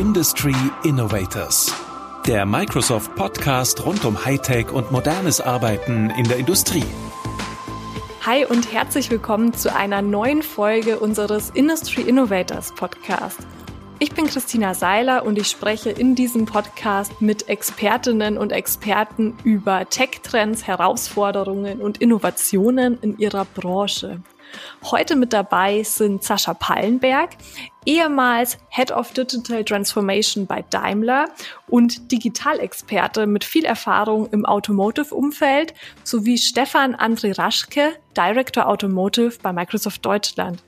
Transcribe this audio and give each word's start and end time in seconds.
Industry 0.00 0.54
Innovators. 0.82 1.74
Der 2.26 2.46
Microsoft 2.46 3.14
Podcast 3.16 3.84
rund 3.84 4.02
um 4.06 4.24
Hightech 4.24 4.72
und 4.72 4.90
modernes 4.90 5.42
Arbeiten 5.42 6.08
in 6.08 6.24
der 6.24 6.38
Industrie. 6.38 6.86
Hi 8.24 8.46
und 8.46 8.72
herzlich 8.72 9.10
willkommen 9.10 9.52
zu 9.52 9.76
einer 9.76 10.00
neuen 10.00 10.42
Folge 10.42 10.98
unseres 10.98 11.50
Industry 11.50 12.00
Innovators 12.00 12.74
Podcast. 12.74 13.40
Ich 13.98 14.14
bin 14.14 14.26
Christina 14.26 14.72
Seiler 14.72 15.26
und 15.26 15.38
ich 15.38 15.48
spreche 15.48 15.90
in 15.90 16.14
diesem 16.14 16.46
Podcast 16.46 17.20
mit 17.20 17.50
Expertinnen 17.50 18.38
und 18.38 18.52
Experten 18.52 19.36
über 19.44 19.86
Tech-Trends, 19.86 20.66
Herausforderungen 20.66 21.82
und 21.82 21.98
Innovationen 21.98 22.98
in 23.02 23.18
ihrer 23.18 23.44
Branche. 23.44 24.22
Heute 24.82 25.16
mit 25.16 25.32
dabei 25.32 25.82
sind 25.82 26.24
Sascha 26.24 26.54
Pallenberg, 26.54 27.30
ehemals 27.86 28.58
Head 28.68 28.92
of 28.92 29.12
Digital 29.12 29.64
Transformation 29.64 30.46
bei 30.46 30.62
Daimler 30.70 31.26
und 31.68 32.12
Digitalexperte 32.12 33.26
mit 33.26 33.44
viel 33.44 33.64
Erfahrung 33.64 34.28
im 34.30 34.44
Automotive-Umfeld, 34.44 35.74
sowie 36.04 36.38
Stefan 36.38 36.94
André 36.94 37.38
Raschke, 37.38 37.92
Director 38.16 38.68
Automotive 38.68 39.38
bei 39.42 39.52
Microsoft 39.52 40.04
Deutschland. 40.04 40.62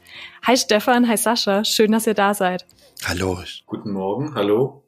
Hi 0.47 0.57
Stefan, 0.57 1.09
hi 1.09 1.17
Sascha, 1.17 1.65
schön, 1.65 1.93
dass 1.93 2.07
ihr 2.07 2.15
da 2.15 2.35
seid. 2.35 2.67
Hallo. 3.05 3.39
Guten 3.67 3.93
Morgen, 3.93 4.35
hallo. 4.35 4.85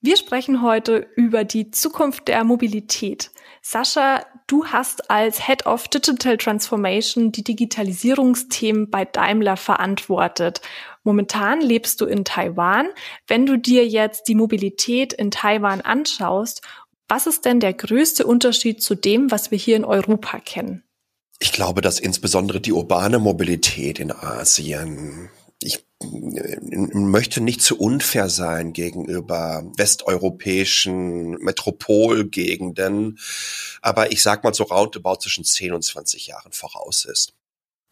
Wir 0.00 0.16
sprechen 0.16 0.62
heute 0.62 0.98
über 1.16 1.44
die 1.44 1.70
Zukunft 1.70 2.28
der 2.28 2.44
Mobilität. 2.44 3.32
Sascha, 3.60 4.24
du 4.46 4.66
hast 4.66 5.10
als 5.10 5.46
Head 5.46 5.66
of 5.66 5.88
Digital 5.88 6.36
Transformation 6.36 7.32
die 7.32 7.44
Digitalisierungsthemen 7.44 8.90
bei 8.90 9.04
Daimler 9.04 9.56
verantwortet. 9.56 10.60
Momentan 11.04 11.60
lebst 11.60 12.00
du 12.00 12.06
in 12.06 12.24
Taiwan. 12.24 12.88
Wenn 13.26 13.46
du 13.46 13.58
dir 13.58 13.86
jetzt 13.86 14.28
die 14.28 14.34
Mobilität 14.34 15.12
in 15.12 15.30
Taiwan 15.30 15.80
anschaust, 15.80 16.62
was 17.08 17.26
ist 17.26 17.44
denn 17.44 17.60
der 17.60 17.72
größte 17.72 18.26
Unterschied 18.26 18.82
zu 18.82 18.94
dem, 18.94 19.30
was 19.30 19.50
wir 19.50 19.58
hier 19.58 19.76
in 19.76 19.84
Europa 19.84 20.40
kennen? 20.40 20.82
Ich 21.38 21.52
glaube, 21.52 21.82
dass 21.82 22.00
insbesondere 22.00 22.60
die 22.60 22.72
urbane 22.72 23.18
Mobilität 23.18 24.00
in 24.00 24.10
Asien 24.10 25.30
ich 25.62 25.84
möchte 26.00 27.40
nicht 27.40 27.62
zu 27.62 27.78
unfair 27.78 28.28
sein 28.28 28.72
gegenüber 28.72 29.64
westeuropäischen 29.76 31.32
Metropolgegenden, 31.38 33.18
aber 33.80 34.12
ich 34.12 34.22
sag 34.22 34.44
mal 34.44 34.52
so 34.52 34.64
roundabout 34.64 35.20
zwischen 35.20 35.44
10 35.44 35.72
und 35.72 35.82
20 35.82 36.26
Jahren 36.26 36.52
voraus 36.52 37.04
ist. 37.06 37.32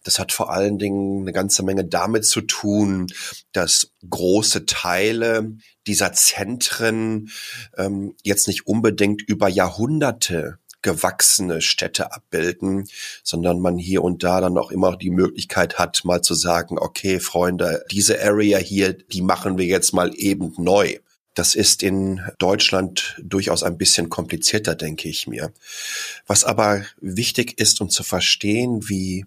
Das 0.05 0.19
hat 0.19 0.33
vor 0.33 0.53
allen 0.53 0.79
Dingen 0.79 1.23
eine 1.23 1.33
ganze 1.33 1.63
Menge 1.63 1.87
damit 1.87 2.27
zu 2.27 2.43
tun, 2.43 3.07
dass 3.53 3.91
große 4.09 4.67
Teile 4.67 5.57
dieser 5.87 6.13
Zentren 6.13 7.31
ähm, 7.79 8.15
jetzt 8.23 8.47
nicht 8.47 8.67
unbedingt 8.67 9.23
über 9.23 9.49
Jahrhunderte 9.49 10.59
gewachsene 10.85 11.61
Städte 11.61 12.13
abbilden, 12.13 12.87
sondern 13.25 13.59
man 13.59 13.79
hier 13.79 14.05
und 14.05 14.23
da 14.23 14.41
dann 14.41 14.57
auch 14.57 14.71
immer 14.71 14.97
die 14.97 15.11
Möglichkeit 15.11 15.79
hat, 15.79 16.05
mal 16.05 16.23
zu 16.23 16.35
sagen, 16.35 16.79
okay, 16.79 17.19
Freunde, 17.19 17.85
diese 17.91 18.23
Area 18.23 18.59
hier, 18.59 18.93
die 18.93 19.23
machen 19.23 19.59
wir 19.59 19.65
jetzt 19.65 19.93
mal 19.93 20.13
eben 20.15 20.55
neu. 20.59 20.99
Das 21.35 21.57
ist 21.57 21.83
in 21.83 22.21
Deutschland 22.39 23.17
durchaus 23.21 23.65
ein 23.65 23.77
bisschen 23.77 24.09
komplizierter, 24.09 24.77
denke 24.77 25.09
ich 25.09 25.27
mir. 25.27 25.53
Was 26.29 26.45
aber 26.45 26.85
wichtig 27.01 27.59
ist, 27.59 27.81
um 27.81 27.91
zu 27.91 28.05
verstehen, 28.05 28.89
wie 28.89 29.25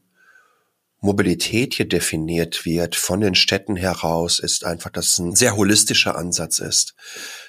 Mobilität 1.01 1.73
hier 1.73 1.87
definiert 1.87 2.65
wird 2.65 2.95
von 2.95 3.19
den 3.19 3.35
Städten 3.35 3.75
heraus, 3.75 4.39
ist 4.39 4.63
einfach, 4.63 4.89
dass 4.89 5.13
es 5.13 5.19
ein 5.19 5.35
sehr 5.35 5.55
holistischer 5.55 6.15
Ansatz 6.15 6.59
ist, 6.59 6.95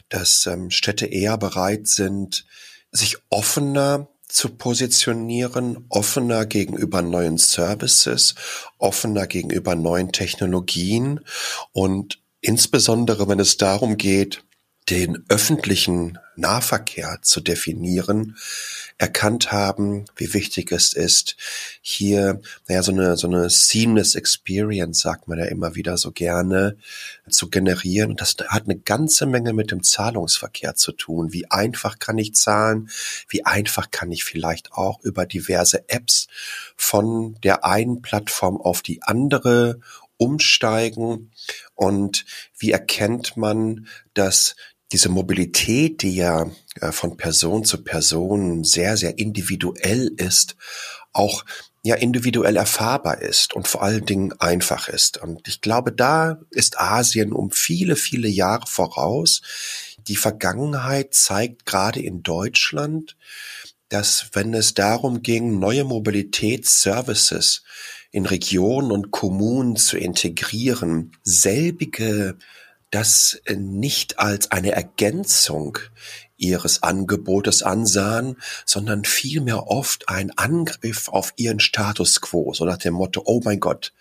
dass 0.09 0.47
ähm, 0.47 0.71
Städte 0.71 1.07
eher 1.07 1.39
bereit 1.39 1.87
sind, 1.87 2.45
sich 2.91 3.17
offener 3.31 4.09
zu 4.29 4.51
positionieren, 4.51 5.87
offener 5.89 6.45
gegenüber 6.47 7.03
neuen 7.03 7.39
Services, 7.39 8.35
offener 8.79 9.27
gegenüber 9.27 9.75
neuen 9.75 10.13
Technologien. 10.13 11.21
Und 11.73 12.21
insbesondere 12.41 13.29
wenn 13.29 13.41
es 13.41 13.57
darum 13.57 13.97
geht, 13.97 14.45
den 14.91 15.25
öffentlichen 15.29 16.19
Nahverkehr 16.37 17.19
zu 17.23 17.41
definieren, 17.41 18.37
erkannt 18.97 19.53
haben, 19.53 20.05
wie 20.17 20.33
wichtig 20.35 20.73
es 20.73 20.93
ist, 20.93 21.37
hier, 21.81 22.41
naja, 22.69 22.83
so 22.83 22.93
eine, 22.93 23.17
so 23.17 23.27
eine 23.27 23.51
seamless 23.51 24.15
Experience, 24.15 25.01
sagt 25.01 25.29
man 25.29 25.39
ja 25.39 25.47
immer 25.47 25.75
wieder 25.75 25.99
so 25.99 26.13
gerne, 26.13 26.77
zu 27.29 27.51
generieren. 27.51 28.11
Und 28.11 28.21
das 28.21 28.37
hat 28.49 28.65
eine 28.65 28.79
ganze 28.79 29.27
Menge 29.27 29.53
mit 29.53 29.71
dem 29.73 29.83
Zahlungsverkehr 29.83 30.75
zu 30.75 30.93
tun. 30.93 31.33
Wie 31.33 31.51
einfach 31.51 31.99
kann 31.99 32.19
ich 32.19 32.35
zahlen? 32.35 32.89
Wie 33.29 33.45
einfach 33.45 33.91
kann 33.91 34.11
ich 34.13 34.25
vielleicht 34.25 34.73
auch 34.73 35.01
über 35.03 35.27
diverse 35.27 35.89
Apps 35.89 36.29
von 36.77 37.37
der 37.43 37.65
einen 37.65 38.01
Plattform 38.01 38.61
auf 38.61 38.83
die 38.83 39.03
andere 39.03 39.81
umsteigen? 40.17 41.33
Und 41.75 42.25
wie 42.59 42.71
erkennt 42.71 43.37
man, 43.37 43.87
dass 44.15 44.57
diese 44.93 45.09
Mobilität, 45.09 46.03
die 46.03 46.17
ja 46.17 46.51
äh, 46.81 46.93
von 46.93 47.17
Person 47.17 47.65
zu 47.65 47.83
Person 47.83 48.65
sehr, 48.65 48.97
sehr 48.97 49.19
individuell 49.19 50.11
ist, 50.17 50.57
auch 51.13 51.45
ja 51.83 51.95
individuell 51.95 52.57
erfahrbar 52.57 53.21
ist 53.23 53.55
und 53.55 53.69
vor 53.69 53.83
allen 53.83 54.05
Dingen 54.05 54.33
einfach 54.41 54.89
ist. 54.89 55.19
Und 55.19 55.47
ich 55.47 55.61
glaube, 55.61 55.93
da 55.93 56.41
ist 56.51 56.81
Asien 56.81 57.33
um 57.33 57.51
viele, 57.51 57.97
viele 57.97 58.29
Jahre 58.29 58.67
voraus. 58.67 59.43
Die 60.07 60.17
Vergangenheit 60.17 61.15
zeigt 61.15 61.67
gerade 61.67 62.01
in 62.01 62.23
Deutschland, 62.23 63.17
dass 63.89 64.31
wenn 64.33 64.53
es 64.55 64.75
darum 64.75 65.23
ging, 65.23 65.59
neue 65.59 65.85
Mobilitätsservices 65.85 67.63
in 68.11 68.27
Regionen 68.27 68.91
und 68.91 69.11
Kommunen 69.11 69.77
zu 69.77 69.97
integrieren, 69.97 71.13
selbige 71.23 72.37
das 72.91 73.41
nicht 73.49 74.19
als 74.19 74.51
eine 74.51 74.73
Ergänzung 74.73 75.79
ihres 76.39 76.83
Angebotes 76.83 77.63
ansahen, 77.63 78.37
sondern 78.65 79.05
vielmehr 79.05 79.67
oft 79.67 80.09
ein 80.09 80.31
Angriff 80.39 81.09
auf 81.09 81.33
ihren 81.37 81.61
Status 81.61 82.21
quo, 82.21 82.55
so 82.55 82.65
nach 82.65 82.79
dem 82.79 82.95
Motto, 82.95 83.23
oh 83.25 83.41
mein 83.45 83.61
Gott, 83.61 83.93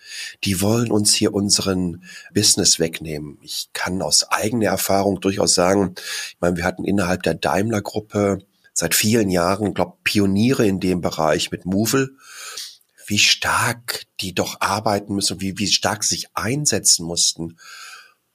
die 0.44 0.60
wollen 0.60 0.90
uns 0.90 1.12
hier 1.12 1.34
unseren 1.34 2.04
Business 2.32 2.78
wegnehmen. 2.78 3.38
Ich 3.42 3.70
kann 3.72 4.00
aus 4.00 4.30
eigener 4.30 4.68
Erfahrung 4.68 5.20
durchaus 5.20 5.54
sagen, 5.54 5.94
ich 6.28 6.36
meine, 6.40 6.56
wir 6.56 6.64
hatten 6.64 6.84
innerhalb 6.84 7.24
der 7.24 7.34
Daimler-Gruppe 7.34 8.38
seit 8.72 8.94
vielen 8.94 9.28
Jahren, 9.30 9.74
glaube 9.74 9.96
Pioniere 10.04 10.64
in 10.64 10.78
dem 10.78 11.00
Bereich 11.00 11.50
mit 11.50 11.66
Movil, 11.66 12.16
wie 13.08 13.18
stark 13.18 14.04
die 14.20 14.34
doch 14.34 14.60
arbeiten 14.60 15.14
müssen, 15.14 15.40
wie, 15.40 15.58
wie 15.58 15.66
stark 15.66 16.04
sich 16.04 16.28
einsetzen 16.34 17.04
mussten, 17.04 17.56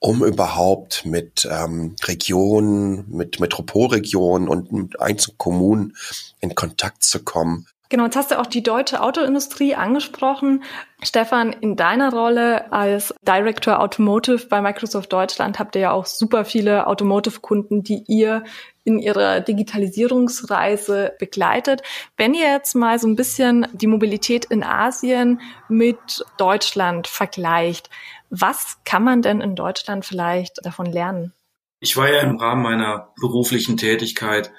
um 0.03 0.21
überhaupt 0.21 1.05
mit 1.05 1.47
ähm, 1.49 1.95
Regionen, 2.03 3.05
mit 3.09 3.39
Metropolregionen 3.39 4.49
und 4.49 4.69
mit 4.73 4.99
einzelnen 4.99 5.37
Kommunen 5.37 5.95
in 6.41 6.55
Kontakt 6.55 7.03
zu 7.03 7.23
kommen. 7.23 7.67
Genau, 7.87 8.05
jetzt 8.05 8.17
hast 8.17 8.31
du 8.31 8.39
auch 8.39 8.47
die 8.47 8.63
deutsche 8.63 9.01
Autoindustrie 9.01 9.75
angesprochen. 9.75 10.63
Stefan, 11.03 11.53
in 11.53 11.77
deiner 11.77 12.11
Rolle 12.11 12.73
als 12.73 13.13
Director 13.25 13.79
Automotive 13.79 14.47
bei 14.47 14.61
Microsoft 14.61 15.13
Deutschland 15.13 15.57
habt 15.57 15.75
ihr 15.75 15.81
ja 15.83 15.91
auch 15.91 16.05
super 16.05 16.43
viele 16.43 16.87
Automotive-Kunden, 16.87 17.83
die 17.83 18.03
ihr 18.07 18.43
in 18.83 18.99
ihrer 18.99 19.39
Digitalisierungsreise 19.39 21.13
begleitet. 21.17 21.81
Wenn 22.17 22.33
ihr 22.33 22.51
jetzt 22.51 22.75
mal 22.75 22.99
so 22.99 23.07
ein 23.07 23.15
bisschen 23.15 23.67
die 23.71 23.87
Mobilität 23.87 24.45
in 24.45 24.63
Asien 24.63 25.39
mit 25.69 26.25
Deutschland 26.37 27.07
vergleicht, 27.07 27.89
was 28.35 28.79
kann 28.83 29.03
man 29.03 29.21
denn 29.21 29.41
in 29.41 29.55
Deutschland 29.55 30.05
vielleicht 30.05 30.65
davon 30.65 30.87
lernen? 30.87 31.33
Ich 31.79 31.95
war 31.97 32.11
ja 32.11 32.21
im 32.21 32.37
Rahmen 32.37 32.63
meiner 32.63 33.13
beruflichen 33.21 33.77
Tätigkeit 33.77 34.51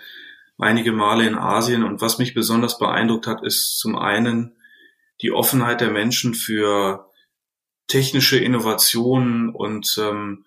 einige 0.58 0.92
Male 0.92 1.26
in 1.26 1.34
Asien 1.34 1.82
und 1.82 2.00
was 2.00 2.18
mich 2.18 2.34
besonders 2.34 2.78
beeindruckt 2.78 3.26
hat, 3.26 3.42
ist 3.42 3.78
zum 3.78 3.96
einen 3.96 4.54
die 5.22 5.32
Offenheit 5.32 5.80
der 5.80 5.90
Menschen 5.90 6.34
für 6.34 7.10
technische 7.88 8.38
Innovationen 8.38 9.50
und 9.50 9.98
ähm, 9.98 10.44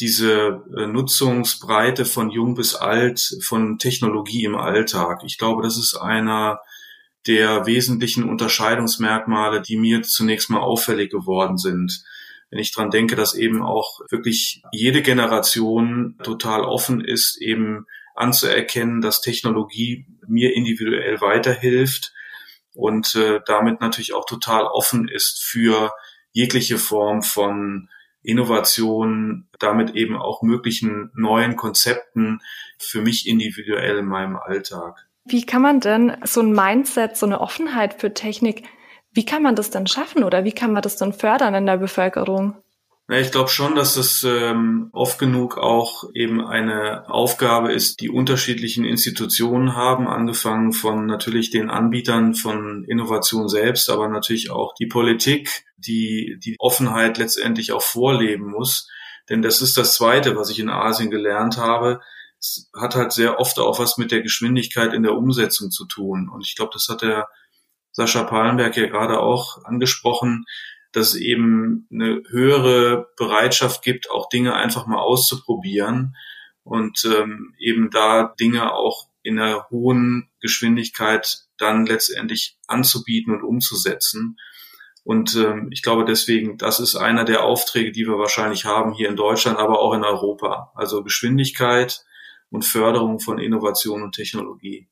diese 0.00 0.64
äh, 0.76 0.88
Nutzungsbreite 0.88 2.04
von 2.04 2.30
jung 2.30 2.56
bis 2.56 2.74
alt 2.74 3.36
von 3.44 3.78
Technologie 3.78 4.44
im 4.44 4.56
Alltag. 4.56 5.22
Ich 5.24 5.38
glaube, 5.38 5.62
das 5.62 5.78
ist 5.78 5.94
einer 5.94 6.60
der 7.28 7.66
wesentlichen 7.66 8.28
Unterscheidungsmerkmale, 8.28 9.62
die 9.62 9.76
mir 9.76 10.02
zunächst 10.02 10.50
mal 10.50 10.60
auffällig 10.60 11.10
geworden 11.12 11.56
sind 11.56 12.02
wenn 12.50 12.58
ich 12.58 12.72
dran 12.72 12.90
denke, 12.90 13.16
dass 13.16 13.34
eben 13.34 13.62
auch 13.62 14.00
wirklich 14.10 14.62
jede 14.72 15.02
Generation 15.02 16.16
total 16.22 16.62
offen 16.62 17.04
ist, 17.04 17.40
eben 17.40 17.86
anzuerkennen, 18.14 19.00
dass 19.00 19.20
Technologie 19.20 20.06
mir 20.26 20.54
individuell 20.54 21.20
weiterhilft 21.20 22.12
und 22.74 23.14
äh, 23.14 23.40
damit 23.46 23.80
natürlich 23.80 24.14
auch 24.14 24.24
total 24.24 24.64
offen 24.64 25.08
ist 25.08 25.42
für 25.42 25.92
jegliche 26.32 26.78
Form 26.78 27.22
von 27.22 27.88
Innovationen, 28.22 29.48
damit 29.58 29.94
eben 29.94 30.16
auch 30.16 30.42
möglichen 30.42 31.10
neuen 31.14 31.56
Konzepten 31.56 32.40
für 32.78 33.00
mich 33.00 33.26
individuell 33.26 33.98
in 33.98 34.06
meinem 34.06 34.36
Alltag. 34.36 35.06
Wie 35.24 35.44
kann 35.44 35.62
man 35.62 35.80
denn 35.80 36.16
so 36.24 36.40
ein 36.40 36.52
Mindset, 36.52 37.16
so 37.16 37.26
eine 37.26 37.40
Offenheit 37.40 38.00
für 38.00 38.14
Technik, 38.14 38.64
wie 39.18 39.24
kann 39.24 39.42
man 39.42 39.56
das 39.56 39.70
denn 39.70 39.88
schaffen 39.88 40.22
oder 40.22 40.44
wie 40.44 40.52
kann 40.52 40.72
man 40.72 40.80
das 40.80 40.94
denn 40.94 41.12
fördern 41.12 41.52
in 41.52 41.66
der 41.66 41.78
Bevölkerung? 41.78 42.54
Ja, 43.10 43.16
ich 43.18 43.32
glaube 43.32 43.48
schon, 43.48 43.74
dass 43.74 43.96
es 43.96 44.22
ähm, 44.22 44.90
oft 44.92 45.18
genug 45.18 45.58
auch 45.58 46.04
eben 46.14 46.40
eine 46.46 47.10
Aufgabe 47.10 47.72
ist, 47.72 48.00
die 48.00 48.10
unterschiedlichen 48.10 48.84
Institutionen 48.84 49.74
haben, 49.74 50.06
angefangen 50.06 50.72
von 50.72 51.06
natürlich 51.06 51.50
den 51.50 51.68
Anbietern 51.68 52.34
von 52.34 52.84
Innovation 52.84 53.48
selbst, 53.48 53.90
aber 53.90 54.06
natürlich 54.06 54.52
auch 54.52 54.72
die 54.78 54.86
Politik, 54.86 55.64
die 55.76 56.38
die 56.38 56.54
Offenheit 56.60 57.18
letztendlich 57.18 57.72
auch 57.72 57.82
vorleben 57.82 58.48
muss. 58.48 58.88
Denn 59.28 59.42
das 59.42 59.62
ist 59.62 59.76
das 59.76 59.94
Zweite, 59.94 60.36
was 60.36 60.48
ich 60.48 60.60
in 60.60 60.70
Asien 60.70 61.10
gelernt 61.10 61.56
habe. 61.56 61.98
Es 62.38 62.70
hat 62.72 62.94
halt 62.94 63.10
sehr 63.10 63.40
oft 63.40 63.58
auch 63.58 63.80
was 63.80 63.98
mit 63.98 64.12
der 64.12 64.22
Geschwindigkeit 64.22 64.92
in 64.92 65.02
der 65.02 65.16
Umsetzung 65.16 65.72
zu 65.72 65.86
tun. 65.86 66.30
Und 66.32 66.46
ich 66.46 66.54
glaube, 66.54 66.70
das 66.72 66.86
hat 66.88 67.02
der 67.02 67.26
Sascha 67.98 68.22
Pallenberg 68.22 68.76
ja 68.76 68.86
gerade 68.86 69.20
auch 69.20 69.64
angesprochen 69.64 70.44
dass 70.92 71.08
es 71.08 71.16
eben 71.16 71.86
eine 71.92 72.22
höhere 72.28 73.08
Bereitschaft 73.16 73.82
gibt, 73.82 74.10
auch 74.10 74.28
Dinge 74.28 74.54
einfach 74.54 74.86
mal 74.86 74.98
auszuprobieren 74.98 76.16
und 76.64 77.04
ähm, 77.04 77.54
eben 77.58 77.90
da 77.90 78.34
Dinge 78.40 78.72
auch 78.72 79.08
in 79.22 79.38
einer 79.38 79.68
hohen 79.70 80.30
Geschwindigkeit 80.40 81.44
dann 81.58 81.86
letztendlich 81.86 82.56
anzubieten 82.66 83.34
und 83.34 83.42
umzusetzen. 83.42 84.38
Und 85.04 85.36
ähm, 85.36 85.68
ich 85.72 85.82
glaube 85.82 86.04
deswegen, 86.04 86.56
das 86.56 86.80
ist 86.80 86.96
einer 86.96 87.24
der 87.24 87.44
Aufträge, 87.44 87.92
die 87.92 88.06
wir 88.06 88.18
wahrscheinlich 88.18 88.64
haben 88.64 88.92
hier 88.92 89.08
in 89.08 89.16
Deutschland, 89.16 89.58
aber 89.58 89.80
auch 89.80 89.94
in 89.94 90.04
Europa. 90.04 90.72
Also 90.74 91.02
Geschwindigkeit 91.02 92.04
und 92.50 92.64
Förderung 92.64 93.20
von 93.20 93.38
Innovation 93.38 94.02
und 94.02 94.14
Technologie. 94.14 94.88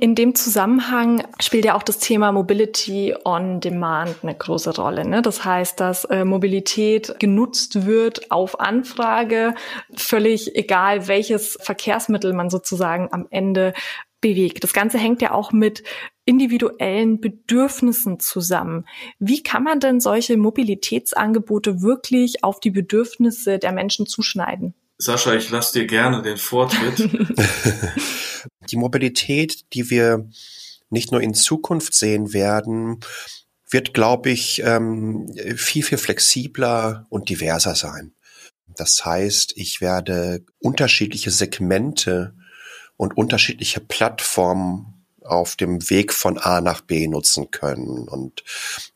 In 0.00 0.14
dem 0.14 0.34
Zusammenhang 0.34 1.22
spielt 1.38 1.66
ja 1.66 1.74
auch 1.74 1.82
das 1.82 1.98
Thema 1.98 2.32
Mobility 2.32 3.14
on 3.24 3.60
Demand 3.60 4.16
eine 4.22 4.34
große 4.34 4.74
Rolle. 4.74 5.06
Ne? 5.06 5.20
Das 5.20 5.44
heißt, 5.44 5.78
dass 5.78 6.06
äh, 6.06 6.24
Mobilität 6.24 7.16
genutzt 7.18 7.84
wird 7.84 8.30
auf 8.30 8.58
Anfrage, 8.58 9.54
völlig 9.94 10.56
egal, 10.56 11.08
welches 11.08 11.58
Verkehrsmittel 11.60 12.32
man 12.32 12.48
sozusagen 12.48 13.10
am 13.12 13.26
Ende 13.28 13.74
bewegt. 14.22 14.64
Das 14.64 14.72
Ganze 14.72 14.96
hängt 14.96 15.20
ja 15.20 15.32
auch 15.32 15.52
mit 15.52 15.82
individuellen 16.24 17.20
Bedürfnissen 17.20 18.18
zusammen. 18.18 18.86
Wie 19.18 19.42
kann 19.42 19.62
man 19.62 19.78
denn 19.78 20.00
solche 20.00 20.38
Mobilitätsangebote 20.38 21.82
wirklich 21.82 22.44
auf 22.44 22.60
die 22.60 22.70
Bedürfnisse 22.70 23.58
der 23.58 23.72
Menschen 23.72 24.06
zuschneiden? 24.06 24.74
Sascha, 25.02 25.34
ich 25.34 25.50
lasse 25.50 25.80
dir 25.80 25.86
gerne 25.86 26.22
den 26.22 26.36
Vortritt. 26.36 26.98
die 28.70 28.76
Mobilität, 28.76 29.64
die 29.72 29.90
wir 29.90 30.28
nicht 30.90 31.10
nur 31.10 31.20
in 31.20 31.34
Zukunft 31.34 31.92
sehen 31.92 32.32
werden, 32.32 33.00
wird, 33.68 33.94
glaube 33.94 34.30
ich, 34.30 34.62
ähm, 34.64 35.26
viel, 35.56 35.82
viel 35.82 35.98
flexibler 35.98 37.06
und 37.08 37.28
diverser 37.30 37.74
sein. 37.74 38.14
Das 38.76 39.04
heißt, 39.04 39.54
ich 39.56 39.80
werde 39.80 40.44
unterschiedliche 40.60 41.32
Segmente 41.32 42.34
und 42.96 43.16
unterschiedliche 43.16 43.80
Plattformen 43.80 45.01
auf 45.24 45.56
dem 45.56 45.88
Weg 45.90 46.12
von 46.12 46.38
A 46.38 46.60
nach 46.60 46.80
B 46.80 47.08
nutzen 47.08 47.50
können. 47.50 48.08
Und 48.08 48.44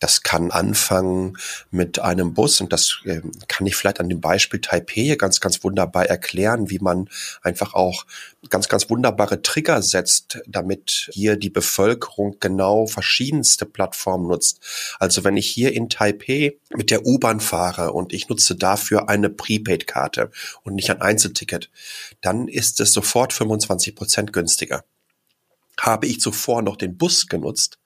das 0.01 0.23
kann 0.23 0.51
anfangen 0.51 1.37
mit 1.71 1.99
einem 1.99 2.35
Bus 2.35 2.61
und 2.61 2.73
das 2.73 3.01
äh, 3.05 3.21
kann 3.49 3.67
ich 3.67 3.77
vielleicht 3.77 4.01
an 4.01 4.09
dem 4.09 4.21
Beispiel 4.21 4.61
Taipei 4.61 5.17
ganz, 5.17 5.41
ganz 5.41 5.63
wunderbar 5.65 6.07
erklären, 6.07 6.71
wie 6.71 6.79
man 6.79 7.09
einfach 7.43 7.75
auch 7.75 8.05
ganz, 8.51 8.69
ganz 8.69 8.89
wunderbare 8.91 9.43
Trigger 9.43 9.83
setzt, 9.83 10.41
damit 10.47 11.11
hier 11.13 11.37
die 11.37 11.51
Bevölkerung 11.51 12.37
genau 12.41 12.87
verschiedenste 12.87 13.67
Plattformen 13.67 14.29
nutzt. 14.29 14.61
Also 14.99 15.25
wenn 15.25 15.37
ich 15.37 15.49
hier 15.49 15.73
in 15.73 15.89
Taipei 15.89 16.57
mit 16.75 16.91
der 16.91 17.07
U-Bahn 17.07 17.41
fahre 17.41 17.93
und 17.93 18.13
ich 18.13 18.29
nutze 18.29 18.57
dafür 18.57 19.09
eine 19.09 19.31
Prepaid-Karte 19.31 20.31
und 20.63 20.75
nicht 20.75 20.91
ein 20.91 21.01
Einzelticket, 21.01 21.71
dann 22.21 22.49
ist 22.49 22.81
es 22.81 22.93
sofort 22.93 23.33
25 23.33 23.95
Prozent 23.95 24.33
günstiger. 24.33 24.85
Habe 25.81 26.07
ich 26.07 26.21
zuvor 26.21 26.63
noch 26.63 26.77
den 26.77 26.97
Bus 26.97 27.27
genutzt, 27.27 27.79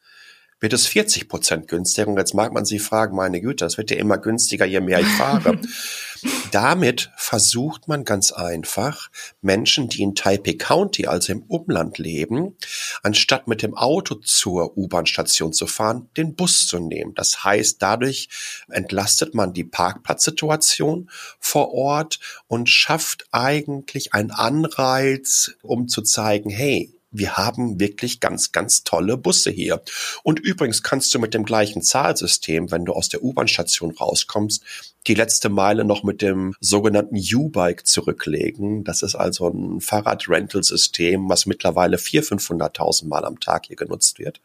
wird 0.61 0.75
es 0.75 0.87
40 0.87 1.29
Prozent 1.29 1.69
günstiger. 1.69 2.09
Und 2.09 2.19
jetzt 2.19 2.35
mag 2.35 2.53
man 2.53 2.67
sich 2.67 2.83
fragen, 2.83 3.17
meine 3.17 3.41
Güte, 3.41 3.65
das 3.65 3.79
wird 3.79 3.91
ja 3.91 3.97
immer 3.97 4.19
günstiger, 4.19 4.67
je 4.67 4.81
mehr 4.81 5.01
ich 5.01 5.07
fahre. 5.07 5.59
Damit 6.53 7.11
versucht 7.17 7.89
man 7.89 8.05
ganz 8.05 8.31
einfach, 8.31 9.11
Menschen, 9.41 9.89
die 9.89 10.03
in 10.03 10.15
Taipei 10.15 10.53
County, 10.53 11.07
also 11.07 11.33
im 11.33 11.43
Umland 11.45 11.97
leben, 11.97 12.57
anstatt 13.03 13.49
mit 13.49 13.63
dem 13.63 13.75
Auto 13.75 14.17
zur 14.17 14.77
U-Bahn-Station 14.77 15.55
zu 15.55 15.67
fahren, 15.67 16.11
den 16.19 16.35
Bus 16.35 16.67
zu 16.67 16.79
nehmen. 16.79 17.15
Das 17.15 17.43
heißt, 17.43 17.81
dadurch 17.81 18.29
entlastet 18.69 19.35
man 19.35 19.55
die 19.55 19.65
Parkplatzsituation 19.65 21.09
vor 21.39 21.73
Ort 21.73 22.21
und 22.49 22.69
schafft 22.69 23.27
eigentlich 23.33 24.13
einen 24.13 24.31
Anreiz, 24.31 25.53
um 25.63 25.89
zu 25.89 26.03
zeigen, 26.03 26.51
hey, 26.51 26.93
wir 27.11 27.37
haben 27.37 27.81
wirklich 27.81 28.21
ganz, 28.21 28.53
ganz 28.53 28.85
tolle 28.85 29.17
Busse 29.17 29.51
hier. 29.51 29.83
Und 30.23 30.39
übrigens 30.39 30.83
kannst 30.83 31.15
du 31.15 31.19
mit 31.19 31.35
dem 31.35 31.45
gleichen 31.45 31.83
Zahlsystem, 31.83 32.71
wenn 32.71 32.85
du 32.85 32.93
aus 32.93 33.09
der 33.09 33.23
U-Bahn-Station 33.23 33.93
rauskommst, 33.93 34.63
die 35.07 35.15
letzte 35.15 35.49
Meile 35.49 35.85
noch 35.85 36.03
mit 36.03 36.21
dem 36.23 36.55
sogenannten 36.61 37.17
U-Bike 37.17 37.87
zurücklegen. 37.87 38.85
Das 38.85 39.03
ist 39.03 39.15
also 39.15 39.49
ein 39.49 39.81
Fahrrad-Rental-System, 39.81 41.29
was 41.29 41.47
mittlerweile 41.47 41.97
400.000, 41.97 42.41
500.000 42.41 43.09
Mal 43.09 43.25
am 43.25 43.41
Tag 43.41 43.67
hier 43.67 43.77
genutzt 43.77 44.19
wird. 44.19 44.41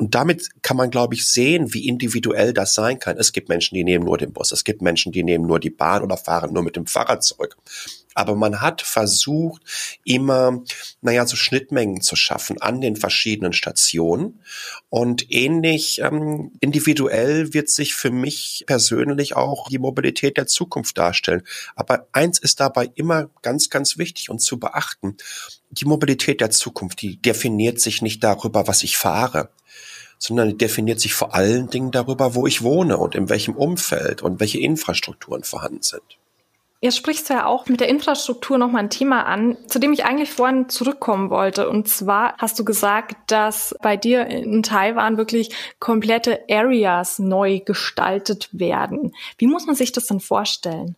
Und 0.00 0.14
damit 0.14 0.48
kann 0.62 0.78
man, 0.78 0.90
glaube 0.90 1.14
ich, 1.14 1.28
sehen, 1.28 1.74
wie 1.74 1.86
individuell 1.86 2.54
das 2.54 2.72
sein 2.72 2.98
kann. 2.98 3.18
Es 3.18 3.32
gibt 3.32 3.50
Menschen, 3.50 3.74
die 3.74 3.84
nehmen 3.84 4.06
nur 4.06 4.16
den 4.16 4.32
Bus. 4.32 4.50
Es 4.50 4.64
gibt 4.64 4.80
Menschen, 4.80 5.12
die 5.12 5.22
nehmen 5.22 5.46
nur 5.46 5.60
die 5.60 5.68
Bahn 5.68 6.02
oder 6.02 6.16
fahren 6.16 6.54
nur 6.54 6.62
mit 6.62 6.74
dem 6.74 6.86
Fahrrad 6.86 7.22
zurück. 7.22 7.58
Aber 8.14 8.34
man 8.34 8.62
hat 8.62 8.80
versucht, 8.80 9.60
immer, 10.04 10.62
naja, 11.02 11.26
so 11.26 11.36
Schnittmengen 11.36 12.00
zu 12.00 12.16
schaffen 12.16 12.62
an 12.62 12.80
den 12.80 12.96
verschiedenen 12.96 13.52
Stationen. 13.52 14.40
Und 14.88 15.30
ähnlich 15.30 16.00
ähm, 16.00 16.52
individuell 16.60 17.52
wird 17.52 17.68
sich 17.68 17.94
für 17.94 18.10
mich 18.10 18.64
persönlich 18.66 19.36
auch 19.36 19.68
die 19.68 19.78
Mobilität 19.78 20.38
der 20.38 20.46
Zukunft 20.46 20.96
darstellen. 20.96 21.42
Aber 21.76 22.06
eins 22.12 22.38
ist 22.38 22.58
dabei 22.58 22.90
immer 22.94 23.28
ganz, 23.42 23.68
ganz 23.68 23.98
wichtig 23.98 24.30
und 24.30 24.38
zu 24.38 24.58
beachten. 24.58 25.18
Die 25.68 25.84
Mobilität 25.84 26.40
der 26.40 26.50
Zukunft, 26.50 27.02
die 27.02 27.20
definiert 27.20 27.82
sich 27.82 28.00
nicht 28.00 28.24
darüber, 28.24 28.66
was 28.66 28.82
ich 28.82 28.96
fahre 28.96 29.50
sondern 30.20 30.50
die 30.50 30.58
definiert 30.58 31.00
sich 31.00 31.14
vor 31.14 31.34
allen 31.34 31.70
Dingen 31.70 31.90
darüber, 31.90 32.34
wo 32.34 32.46
ich 32.46 32.62
wohne 32.62 32.98
und 32.98 33.14
in 33.16 33.28
welchem 33.28 33.56
Umfeld 33.56 34.22
und 34.22 34.38
welche 34.38 34.60
Infrastrukturen 34.60 35.42
vorhanden 35.42 35.82
sind. 35.82 36.02
Jetzt 36.82 36.96
sprichst 36.96 37.28
du 37.28 37.34
ja 37.34 37.46
auch 37.46 37.66
mit 37.66 37.80
der 37.80 37.88
Infrastruktur 37.88 38.56
nochmal 38.56 38.84
ein 38.84 38.90
Thema 38.90 39.24
an, 39.26 39.56
zu 39.66 39.78
dem 39.78 39.92
ich 39.92 40.04
eigentlich 40.04 40.30
vorhin 40.30 40.68
zurückkommen 40.70 41.28
wollte. 41.28 41.68
Und 41.68 41.88
zwar 41.88 42.36
hast 42.38 42.58
du 42.58 42.64
gesagt, 42.64 43.16
dass 43.30 43.74
bei 43.82 43.98
dir 43.98 44.26
in 44.26 44.62
Taiwan 44.62 45.18
wirklich 45.18 45.50
komplette 45.78 46.40
Areas 46.50 47.18
neu 47.18 47.60
gestaltet 47.60 48.48
werden. 48.52 49.14
Wie 49.36 49.46
muss 49.46 49.66
man 49.66 49.74
sich 49.74 49.92
das 49.92 50.06
denn 50.06 50.20
vorstellen? 50.20 50.96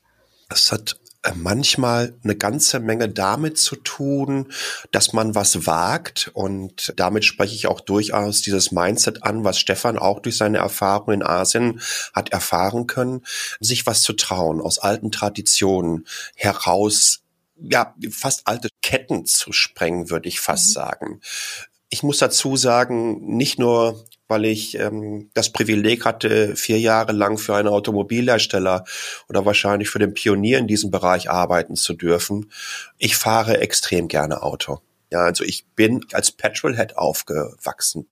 Das 0.49 0.71
hat 0.71 0.97
manchmal 1.35 2.15
eine 2.25 2.37
ganze 2.37 2.81
Menge 2.81 3.09
damit 3.09 3.59
zu 3.59 3.77
tun, 3.77 4.53
dass 4.91 5.13
man 5.13 5.35
was 5.35 5.67
wagt 5.67 6.31
und 6.35 6.93
damit 6.97 7.25
spreche 7.25 7.55
ich 7.55 7.67
auch 7.67 7.81
durchaus 7.81 8.43
dieses 8.43 8.73
Mindset 8.73 9.23
an, 9.23 9.45
was 9.45 9.59
Stefan 9.59 9.99
auch 9.99 10.21
durch 10.21 10.37
seine 10.37 10.59
Erfahrung 10.59 11.15
in 11.15 11.23
Asien 11.23 11.81
hat 12.13 12.31
erfahren 12.31 12.87
können, 12.87 13.23
sich 13.61 13.87
was 13.87 14.03
zu 14.03 14.15
trauen, 14.15 14.61
aus 14.61 14.79
alten 14.79 15.13
Traditionen 15.13 16.07
heraus 16.35 17.21
ja, 17.65 17.95
fast 18.11 18.49
alte 18.49 18.69
Ketten 18.83 19.25
zu 19.25 19.53
sprengen, 19.53 20.11
würde 20.11 20.29
ich 20.29 20.41
fast 20.41 20.69
mhm. 20.69 20.73
sagen. 20.73 21.21
Ich 21.95 22.03
muss 22.03 22.17
dazu 22.17 22.57
sagen, 22.57 23.37
nicht 23.37 23.59
nur 23.59 24.03
weil 24.33 24.47
ich 24.47 24.79
ähm, 24.79 25.29
das 25.35 25.53
Privileg 25.53 26.07
hatte, 26.07 26.57
vier 26.57 26.81
Jahre 26.81 27.13
lang 27.13 27.37
für 27.37 27.55
einen 27.55 27.69
Automobilhersteller 27.69 28.87
oder 29.29 29.45
wahrscheinlich 29.45 29.91
für 29.91 29.99
den 29.99 30.15
Pionier 30.15 30.59
in 30.59 30.67
diesem 30.67 30.91
Bereich 30.91 31.29
arbeiten 31.29 31.77
zu 31.77 31.93
dürfen. 31.93 32.51
Ich 32.97 33.17
fahre 33.17 33.59
extrem 33.59 34.09
gerne 34.09 34.43
Auto. 34.43 34.81
Ja, 35.13 35.25
also 35.25 35.45
ich 35.45 35.67
bin 35.77 36.07
als 36.13 36.31
Petrolhead 36.31 36.97
aufgewachsen. 36.97 38.09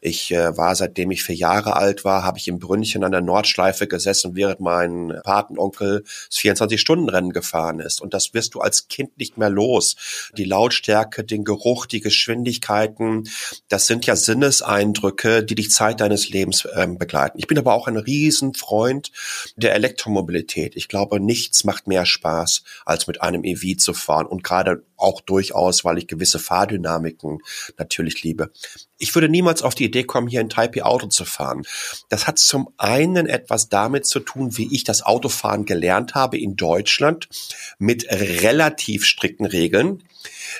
Ich 0.00 0.30
äh, 0.30 0.56
war, 0.56 0.74
seitdem 0.74 1.10
ich 1.10 1.22
vier 1.22 1.34
Jahre 1.34 1.76
alt 1.76 2.06
war, 2.06 2.24
habe 2.24 2.38
ich 2.38 2.48
im 2.48 2.58
Brünnchen 2.58 3.04
an 3.04 3.12
der 3.12 3.20
Nordschleife 3.20 3.86
gesessen, 3.86 4.34
während 4.34 4.60
mein 4.60 5.20
Patenonkel 5.24 6.04
das 6.30 6.38
24-Stunden-Rennen 6.38 7.34
gefahren 7.34 7.80
ist. 7.80 8.00
Und 8.00 8.14
das 8.14 8.32
wirst 8.32 8.54
du 8.54 8.60
als 8.60 8.88
Kind 8.88 9.18
nicht 9.18 9.36
mehr 9.36 9.50
los. 9.50 10.30
Die 10.38 10.44
Lautstärke, 10.44 11.22
den 11.22 11.44
Geruch, 11.44 11.84
die 11.84 12.00
Geschwindigkeiten, 12.00 13.28
das 13.68 13.86
sind 13.86 14.06
ja 14.06 14.16
Sinneseindrücke, 14.16 15.44
die 15.44 15.54
dich 15.54 15.70
Zeit 15.70 16.00
deines 16.00 16.30
Lebens 16.30 16.66
ähm, 16.74 16.96
begleiten. 16.96 17.38
Ich 17.38 17.46
bin 17.46 17.58
aber 17.58 17.74
auch 17.74 17.88
ein 17.88 17.98
Riesenfreund 17.98 19.12
der 19.56 19.74
Elektromobilität. 19.74 20.76
Ich 20.76 20.88
glaube, 20.88 21.20
nichts 21.20 21.64
macht 21.64 21.86
mehr 21.88 22.06
Spaß, 22.06 22.62
als 22.86 23.06
mit 23.06 23.20
einem 23.20 23.44
EV 23.44 23.76
zu 23.76 23.92
fahren. 23.92 24.24
Und 24.24 24.42
gerade 24.42 24.82
auch 24.96 25.20
durchaus, 25.20 25.84
weil 25.84 25.98
ich 25.98 26.06
gewisse 26.06 26.37
Fahrdynamiken 26.38 27.38
natürlich 27.76 28.22
liebe. 28.22 28.50
Ich 28.98 29.14
würde 29.14 29.28
niemals 29.28 29.62
auf 29.62 29.74
die 29.74 29.84
Idee 29.84 30.04
kommen, 30.04 30.28
hier 30.28 30.40
in 30.40 30.48
Taipei 30.48 30.82
Auto 30.82 31.06
zu 31.06 31.24
fahren. 31.24 31.62
Das 32.08 32.26
hat 32.26 32.38
zum 32.38 32.70
einen 32.76 33.26
etwas 33.26 33.68
damit 33.68 34.06
zu 34.06 34.20
tun, 34.20 34.56
wie 34.56 34.74
ich 34.74 34.84
das 34.84 35.02
Autofahren 35.02 35.64
gelernt 35.64 36.14
habe 36.14 36.38
in 36.38 36.56
Deutschland 36.56 37.28
mit 37.78 38.06
relativ 38.10 39.04
strikten 39.04 39.46
Regeln. 39.46 40.02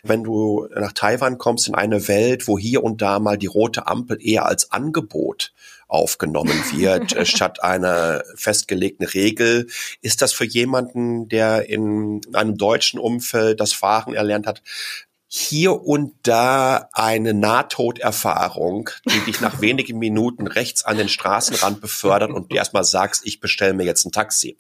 Wenn 0.03 0.23
du 0.23 0.69
nach 0.75 0.93
Taiwan 0.93 1.39
kommst 1.39 1.69
in 1.69 1.75
eine 1.75 2.09
Welt, 2.09 2.47
wo 2.47 2.59
hier 2.59 2.85
und 2.85 3.03
da 3.03 3.19
mal 3.19 3.37
die 3.37 3.47
rote 3.47 3.87
Ampel 3.87 4.19
eher 4.21 4.47
als 4.47 4.71
Angebot 4.71 5.53
aufgenommen 5.89 6.63
wird, 6.73 7.17
statt 7.27 7.63
einer 7.63 8.23
festgelegten 8.37 9.07
Regel. 9.07 9.67
Ist 10.03 10.23
das 10.23 10.33
für 10.33 10.45
jemanden, 10.45 11.29
der 11.29 11.69
in 11.69 12.21
einem 12.35 12.57
deutschen 12.57 13.01
Umfeld 13.01 13.59
das 13.61 13.73
Fahren 13.73 14.15
erlernt 14.15 14.47
hat, 14.47 14.63
hier 15.31 15.83
und 15.83 16.15
da 16.23 16.89
eine 16.93 17.35
Nahtoderfahrung, 17.35 18.89
die 19.05 19.21
dich 19.21 19.41
nach 19.43 19.61
wenigen 19.61 19.99
Minuten 19.99 20.47
rechts 20.47 20.85
an 20.85 20.97
den 20.97 21.11
Straßenrand 21.11 21.83
befördert 21.83 22.31
und 22.31 22.51
du 22.51 22.57
erstmal 22.57 22.85
sagst, 22.85 23.27
ich 23.27 23.39
bestelle 23.39 23.75
mir 23.75 23.85
jetzt 23.85 24.07
ein 24.07 24.13
Taxi. 24.13 24.57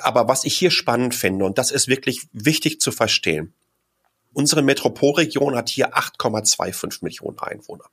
Aber 0.00 0.28
was 0.28 0.44
ich 0.44 0.56
hier 0.56 0.70
spannend 0.70 1.14
finde, 1.14 1.44
und 1.44 1.58
das 1.58 1.72
ist 1.72 1.88
wirklich 1.88 2.28
wichtig 2.32 2.80
zu 2.80 2.92
verstehen, 2.92 3.52
Unsere 4.32 4.62
Metropolregion 4.62 5.56
hat 5.56 5.68
hier 5.68 5.96
8,25 5.96 6.98
Millionen 7.02 7.40
Einwohner 7.40 7.86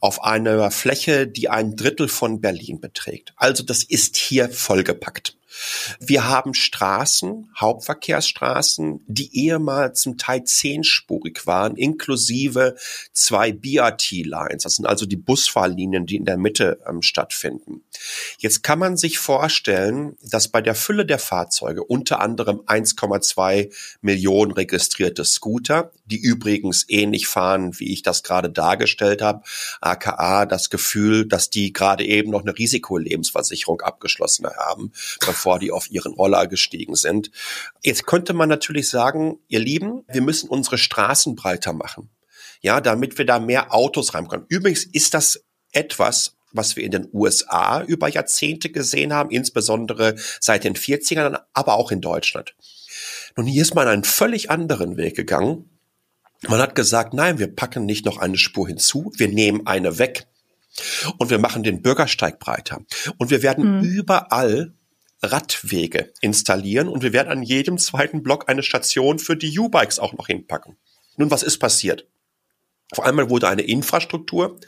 auf 0.00 0.24
einer 0.24 0.70
Fläche, 0.70 1.26
die 1.26 1.50
ein 1.50 1.76
Drittel 1.76 2.08
von 2.08 2.40
Berlin 2.40 2.80
beträgt. 2.80 3.34
Also 3.36 3.62
das 3.62 3.82
ist 3.82 4.16
hier 4.16 4.48
vollgepackt. 4.48 5.36
Wir 6.00 6.28
haben 6.28 6.54
Straßen, 6.54 7.50
Hauptverkehrsstraßen, 7.56 9.00
die 9.06 9.34
ehemals 9.36 10.00
zum 10.00 10.18
Teil 10.18 10.44
zehnspurig 10.44 11.46
waren, 11.46 11.76
inklusive 11.76 12.76
zwei 13.12 13.52
BRT-Lines. 13.52 14.62
Das 14.62 14.76
sind 14.76 14.86
also 14.86 15.06
die 15.06 15.16
Busfahrlinien, 15.16 16.06
die 16.06 16.16
in 16.16 16.24
der 16.24 16.36
Mitte 16.36 16.80
ähm, 16.88 17.02
stattfinden. 17.02 17.82
Jetzt 18.38 18.62
kann 18.62 18.78
man 18.78 18.96
sich 18.96 19.18
vorstellen, 19.18 20.16
dass 20.22 20.48
bei 20.48 20.60
der 20.60 20.74
Fülle 20.74 21.06
der 21.06 21.18
Fahrzeuge 21.18 21.84
unter 21.84 22.20
anderem 22.20 22.60
1,2 22.60 23.72
Millionen 24.00 24.52
registrierte 24.52 25.24
Scooter, 25.24 25.92
die 26.06 26.18
übrigens 26.18 26.84
ähnlich 26.88 27.26
fahren, 27.26 27.78
wie 27.78 27.92
ich 27.92 28.02
das 28.02 28.22
gerade 28.22 28.50
dargestellt 28.50 29.22
habe, 29.22 29.42
aka 29.80 30.46
das 30.46 30.70
Gefühl, 30.70 31.26
dass 31.26 31.50
die 31.50 31.72
gerade 31.72 32.04
eben 32.04 32.30
noch 32.30 32.42
eine 32.42 32.56
Risikolebensversicherung 32.56 33.80
abgeschlossen 33.80 34.46
haben, 34.46 34.92
bevor 35.24 35.45
die 35.58 35.70
auf 35.70 35.90
ihren 35.90 36.12
Roller 36.14 36.46
gestiegen 36.46 36.94
sind. 36.94 37.30
Jetzt 37.82 38.06
könnte 38.06 38.34
man 38.34 38.48
natürlich 38.48 38.88
sagen, 38.88 39.38
ihr 39.48 39.60
Lieben, 39.60 40.04
wir 40.08 40.22
müssen 40.22 40.48
unsere 40.48 40.78
Straßen 40.78 41.36
breiter 41.36 41.72
machen. 41.72 42.10
Ja, 42.60 42.80
damit 42.80 43.18
wir 43.18 43.26
da 43.26 43.38
mehr 43.38 43.72
Autos 43.72 44.14
reinkommen. 44.14 44.46
Übrigens 44.48 44.84
ist 44.84 45.14
das 45.14 45.44
etwas, 45.72 46.36
was 46.52 46.76
wir 46.76 46.84
in 46.84 46.90
den 46.90 47.08
USA 47.12 47.82
über 47.82 48.08
Jahrzehnte 48.08 48.70
gesehen 48.70 49.12
haben, 49.12 49.30
insbesondere 49.30 50.16
seit 50.40 50.64
den 50.64 50.74
40ern, 50.74 51.38
aber 51.52 51.74
auch 51.74 51.90
in 51.90 52.00
Deutschland. 52.00 52.54
Nun, 53.36 53.46
hier 53.46 53.62
ist 53.62 53.74
man 53.74 53.86
einen 53.86 54.04
völlig 54.04 54.50
anderen 54.50 54.96
Weg 54.96 55.14
gegangen. 55.14 55.70
Man 56.48 56.60
hat 56.60 56.74
gesagt, 56.74 57.14
nein, 57.14 57.38
wir 57.38 57.54
packen 57.54 57.84
nicht 57.84 58.04
noch 58.04 58.18
eine 58.18 58.38
Spur 58.38 58.66
hinzu, 58.66 59.12
wir 59.16 59.28
nehmen 59.28 59.66
eine 59.66 59.98
weg 59.98 60.26
und 61.18 61.30
wir 61.30 61.38
machen 61.38 61.62
den 61.62 61.82
Bürgersteig 61.82 62.38
breiter. 62.38 62.80
Und 63.18 63.30
wir 63.30 63.42
werden 63.42 63.82
hm. 63.82 63.88
überall 63.88 64.72
Radwege 65.22 66.12
installieren 66.20 66.88
und 66.88 67.02
wir 67.02 67.12
werden 67.12 67.30
an 67.30 67.42
jedem 67.42 67.78
zweiten 67.78 68.22
Block 68.22 68.48
eine 68.48 68.62
Station 68.62 69.18
für 69.18 69.36
die 69.36 69.58
U-Bikes 69.58 69.98
auch 69.98 70.12
noch 70.12 70.26
hinpacken. 70.26 70.76
Nun, 71.16 71.30
was 71.30 71.42
ist 71.42 71.58
passiert? 71.58 72.06
Vor 72.92 73.04
allem 73.04 73.30
wurde 73.30 73.48
eine 73.48 73.62
Infrastruktur 73.62 74.58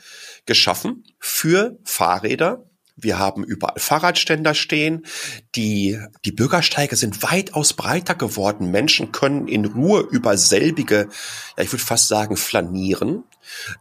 geschaffen 0.47 1.05
für 1.21 1.79
Fahrräder. 1.85 2.65
Wir 2.97 3.19
haben 3.19 3.45
überall 3.45 3.79
Fahrradständer 3.79 4.55
stehen. 4.55 5.07
Die, 5.55 6.01
die 6.25 6.33
Bürgersteige 6.33 6.97
sind 6.97 7.23
weitaus 7.23 7.75
breiter 7.75 8.17
geworden. 8.17 8.73
Menschen 8.73 9.13
können 9.13 9.47
in 9.47 9.67
Ruhe 9.67 10.01
über 10.01 10.37
selbige, 10.37 11.09
ja, 11.57 11.63
ich 11.63 11.73
würde 11.73 11.85
fast 11.85 12.09
sagen, 12.09 12.37
flanieren. 12.37 13.23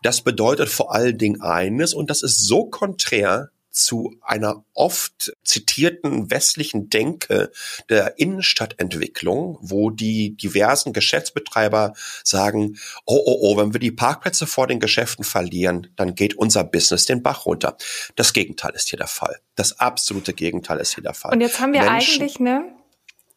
Das 0.04 0.22
bedeutet 0.22 0.70
vor 0.70 0.94
allen 0.94 1.18
Dingen 1.18 1.42
eines, 1.42 1.96
und 1.96 2.12
das 2.12 2.22
ist 2.22 2.46
so 2.46 2.66
konträr 2.66 3.50
zu 3.78 4.16
einer 4.22 4.64
oft 4.74 5.34
zitierten 5.44 6.32
westlichen 6.32 6.90
Denke 6.90 7.52
der 7.90 8.20
Innenstadtentwicklung, 8.20 9.58
wo 9.62 9.90
die 9.90 10.36
diversen 10.36 10.94
Geschäftsbetreiber 10.94 11.94
sagen, 12.24 12.78
oh, 13.06 13.22
oh, 13.26 13.38
oh, 13.42 13.58
wenn 13.58 13.74
wir 13.74 13.80
die 13.80 13.92
Parkplätze 13.92 14.48
vor 14.48 14.68
den 14.68 14.80
Geschäften 14.80 15.24
verlieren, 15.24 15.88
dann 15.96 16.16
geht 16.16 16.36
unser 16.36 16.64
Business 16.64 17.06
den 17.06 17.24
Bach 17.24 17.46
runter. 17.46 17.78
Das 18.16 18.34
Gegenteil 18.34 18.74
ist 18.74 18.90
hier 18.90 18.98
der 18.98 19.08
Fall. 19.08 19.40
Das 19.56 19.80
absolute 19.80 20.34
Gegenteil 20.34 20.80
ist 20.80 20.96
hier 20.96 21.04
der 21.04 21.14
Fall. 21.14 21.34
Und 21.34 21.42
jetzt 21.42 21.60
haben 21.60 21.74
wir 21.74 21.82
Menschen, 21.82 22.22
eigentlich, 22.22 22.40
ne, 22.40 22.77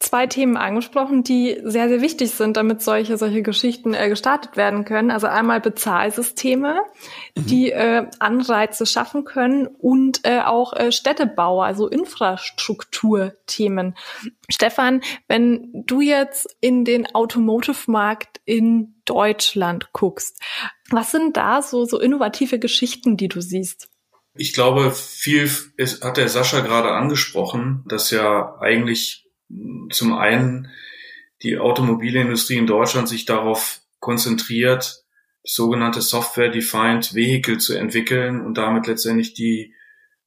zwei 0.01 0.27
Themen 0.27 0.57
angesprochen, 0.57 1.23
die 1.23 1.61
sehr, 1.63 1.87
sehr 1.87 2.01
wichtig 2.01 2.31
sind, 2.31 2.57
damit 2.57 2.81
solche, 2.81 3.17
solche 3.17 3.43
Geschichten 3.43 3.93
äh, 3.93 4.09
gestartet 4.09 4.57
werden 4.57 4.83
können. 4.83 5.11
Also 5.11 5.27
einmal 5.27 5.61
Bezahlsysteme, 5.61 6.81
mhm. 7.37 7.45
die 7.45 7.71
äh, 7.71 8.07
Anreize 8.19 8.85
schaffen 8.85 9.23
können 9.23 9.67
und 9.67 10.21
äh, 10.23 10.41
auch 10.41 10.73
äh, 10.73 10.91
Städtebau, 10.91 11.61
also 11.61 11.87
Infrastrukturthemen. 11.87 13.95
Stefan, 14.49 15.01
wenn 15.27 15.69
du 15.85 16.01
jetzt 16.01 16.57
in 16.59 16.83
den 16.83 17.13
Automotive-Markt 17.13 18.41
in 18.45 18.95
Deutschland 19.05 19.93
guckst, 19.93 20.41
was 20.89 21.11
sind 21.11 21.37
da 21.37 21.61
so, 21.61 21.85
so 21.85 21.99
innovative 21.99 22.57
Geschichten, 22.59 23.17
die 23.17 23.27
du 23.27 23.39
siehst? 23.39 23.87
Ich 24.33 24.53
glaube, 24.53 24.91
viel 24.91 25.49
ist, 25.77 26.03
hat 26.03 26.17
der 26.17 26.29
Sascha 26.29 26.61
gerade 26.61 26.91
angesprochen, 26.91 27.83
dass 27.87 28.11
ja 28.11 28.57
eigentlich 28.59 29.20
zum 29.91 30.13
einen 30.13 30.69
die 31.43 31.57
Automobilindustrie 31.57 32.57
in 32.57 32.67
Deutschland 32.67 33.09
sich 33.09 33.25
darauf 33.25 33.81
konzentriert, 33.99 35.03
sogenannte 35.43 36.01
Software-Defined 36.01 37.15
Vehicle 37.15 37.57
zu 37.57 37.75
entwickeln 37.75 38.41
und 38.41 38.57
damit 38.57 38.87
letztendlich 38.87 39.33
die 39.33 39.73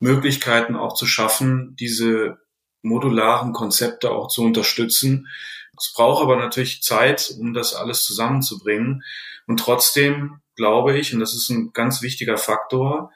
Möglichkeiten 0.00 0.76
auch 0.76 0.94
zu 0.94 1.06
schaffen, 1.06 1.76
diese 1.78 2.38
modularen 2.82 3.52
Konzepte 3.52 4.10
auch 4.10 4.28
zu 4.28 4.42
unterstützen. 4.42 5.28
Es 5.76 5.92
braucht 5.94 6.22
aber 6.22 6.36
natürlich 6.36 6.82
Zeit, 6.82 7.34
um 7.38 7.54
das 7.54 7.74
alles 7.74 8.04
zusammenzubringen. 8.04 9.02
Und 9.46 9.60
trotzdem 9.60 10.40
glaube 10.56 10.98
ich, 10.98 11.14
und 11.14 11.20
das 11.20 11.34
ist 11.34 11.48
ein 11.48 11.72
ganz 11.72 12.02
wichtiger 12.02 12.36
Faktor, 12.36 13.10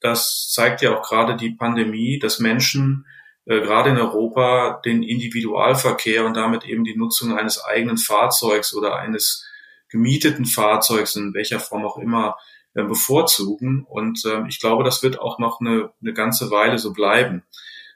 das 0.00 0.50
zeigt 0.50 0.82
ja 0.82 0.96
auch 0.96 1.06
gerade 1.06 1.36
die 1.36 1.54
Pandemie, 1.54 2.18
dass 2.18 2.40
Menschen 2.40 3.06
äh, 3.46 3.60
gerade 3.60 3.90
in 3.90 3.98
Europa 3.98 4.80
den 4.84 5.02
Individualverkehr 5.02 6.24
und 6.26 6.36
damit 6.36 6.64
eben 6.64 6.84
die 6.84 6.96
Nutzung 6.96 7.36
eines 7.36 7.62
eigenen 7.62 7.98
Fahrzeugs 7.98 8.74
oder 8.74 8.96
eines 8.96 9.46
gemieteten 9.88 10.44
Fahrzeugs 10.46 11.16
in 11.16 11.34
welcher 11.34 11.60
Form 11.60 11.84
auch 11.84 11.98
immer 11.98 12.36
äh, 12.74 12.84
bevorzugen. 12.84 13.84
Und 13.88 14.24
äh, 14.24 14.46
ich 14.48 14.60
glaube, 14.60 14.84
das 14.84 15.02
wird 15.02 15.18
auch 15.18 15.38
noch 15.38 15.60
eine, 15.60 15.92
eine 16.00 16.12
ganze 16.12 16.50
Weile 16.50 16.78
so 16.78 16.92
bleiben. 16.92 17.42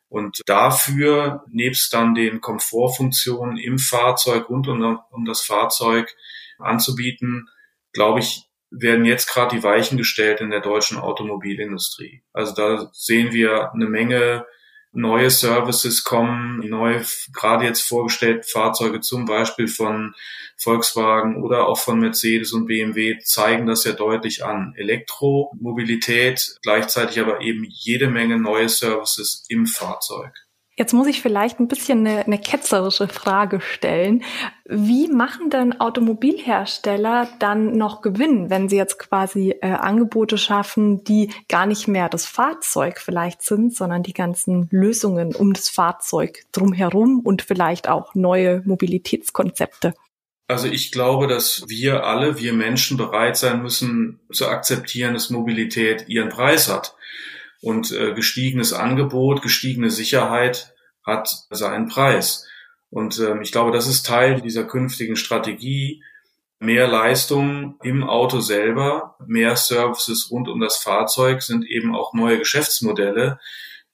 Und 0.08 0.42
dafür, 0.46 1.44
nebst 1.48 1.92
dann 1.92 2.14
den 2.14 2.40
Komfortfunktionen 2.40 3.56
im 3.56 3.78
Fahrzeug 3.78 4.48
rund 4.48 4.68
um, 4.68 4.98
um 5.10 5.24
das 5.24 5.40
Fahrzeug 5.40 6.14
anzubieten, 6.58 7.48
glaube 7.92 8.20
ich, 8.20 8.48
werden 8.70 9.04
jetzt 9.04 9.32
gerade 9.32 9.56
die 9.56 9.62
Weichen 9.62 9.98
gestellt 9.98 10.40
in 10.40 10.50
der 10.50 10.60
deutschen 10.60 10.98
Automobilindustrie. 10.98 12.22
Also 12.32 12.54
da 12.54 12.90
sehen 12.92 13.32
wir 13.32 13.72
eine 13.72 13.86
Menge 13.86 14.46
neue 14.94 15.30
Services 15.30 16.04
kommen, 16.04 16.60
neu 16.68 17.02
gerade 17.32 17.64
jetzt 17.64 17.82
vorgestellt 17.82 18.46
Fahrzeuge 18.46 19.00
zum 19.00 19.24
Beispiel 19.24 19.68
von 19.68 20.14
Volkswagen 20.56 21.42
oder 21.42 21.66
auch 21.66 21.78
von 21.78 21.98
Mercedes 21.98 22.52
und 22.52 22.66
BMW 22.66 23.18
zeigen 23.18 23.66
das 23.66 23.84
ja 23.84 23.92
deutlich 23.92 24.44
an. 24.44 24.72
Elektromobilität, 24.76 26.58
gleichzeitig 26.62 27.20
aber 27.20 27.40
eben 27.40 27.66
jede 27.68 28.08
Menge 28.08 28.38
neue 28.38 28.68
Services 28.68 29.44
im 29.48 29.66
Fahrzeug. 29.66 30.43
Jetzt 30.76 30.92
muss 30.92 31.06
ich 31.06 31.22
vielleicht 31.22 31.60
ein 31.60 31.68
bisschen 31.68 32.04
eine, 32.04 32.26
eine, 32.26 32.38
ketzerische 32.38 33.06
Frage 33.06 33.60
stellen. 33.60 34.24
Wie 34.64 35.06
machen 35.06 35.48
denn 35.48 35.80
Automobilhersteller 35.80 37.28
dann 37.38 37.76
noch 37.76 38.02
Gewinn, 38.02 38.50
wenn 38.50 38.68
sie 38.68 38.76
jetzt 38.76 38.98
quasi 38.98 39.50
äh, 39.60 39.68
Angebote 39.68 40.36
schaffen, 40.36 41.04
die 41.04 41.30
gar 41.48 41.66
nicht 41.66 41.86
mehr 41.86 42.08
das 42.08 42.26
Fahrzeug 42.26 42.98
vielleicht 42.98 43.42
sind, 43.42 43.72
sondern 43.76 44.02
die 44.02 44.14
ganzen 44.14 44.66
Lösungen 44.72 45.36
um 45.36 45.52
das 45.52 45.68
Fahrzeug 45.68 46.42
drumherum 46.50 47.20
und 47.20 47.42
vielleicht 47.42 47.88
auch 47.88 48.16
neue 48.16 48.62
Mobilitätskonzepte? 48.64 49.94
Also 50.48 50.66
ich 50.66 50.90
glaube, 50.90 51.28
dass 51.28 51.64
wir 51.68 52.04
alle, 52.04 52.38
wir 52.40 52.52
Menschen 52.52 52.96
bereit 52.96 53.36
sein 53.36 53.62
müssen 53.62 54.18
zu 54.32 54.48
akzeptieren, 54.48 55.14
dass 55.14 55.30
Mobilität 55.30 56.08
ihren 56.08 56.30
Preis 56.30 56.68
hat. 56.68 56.96
Und 57.64 57.92
äh, 57.92 58.12
gestiegenes 58.12 58.74
Angebot, 58.74 59.40
gestiegene 59.40 59.88
Sicherheit 59.88 60.74
hat 61.02 61.46
seinen 61.48 61.88
Preis. 61.88 62.46
Und 62.90 63.18
ähm, 63.18 63.40
ich 63.40 63.52
glaube, 63.52 63.72
das 63.72 63.86
ist 63.86 64.04
Teil 64.04 64.42
dieser 64.42 64.64
künftigen 64.64 65.16
Strategie. 65.16 66.04
Mehr 66.58 66.86
Leistung 66.86 67.78
im 67.82 68.04
Auto 68.04 68.40
selber, 68.40 69.16
mehr 69.26 69.56
Services 69.56 70.28
rund 70.30 70.48
um 70.48 70.60
das 70.60 70.76
Fahrzeug 70.76 71.42
sind 71.42 71.64
eben 71.64 71.96
auch 71.96 72.12
neue 72.12 72.38
Geschäftsmodelle, 72.38 73.40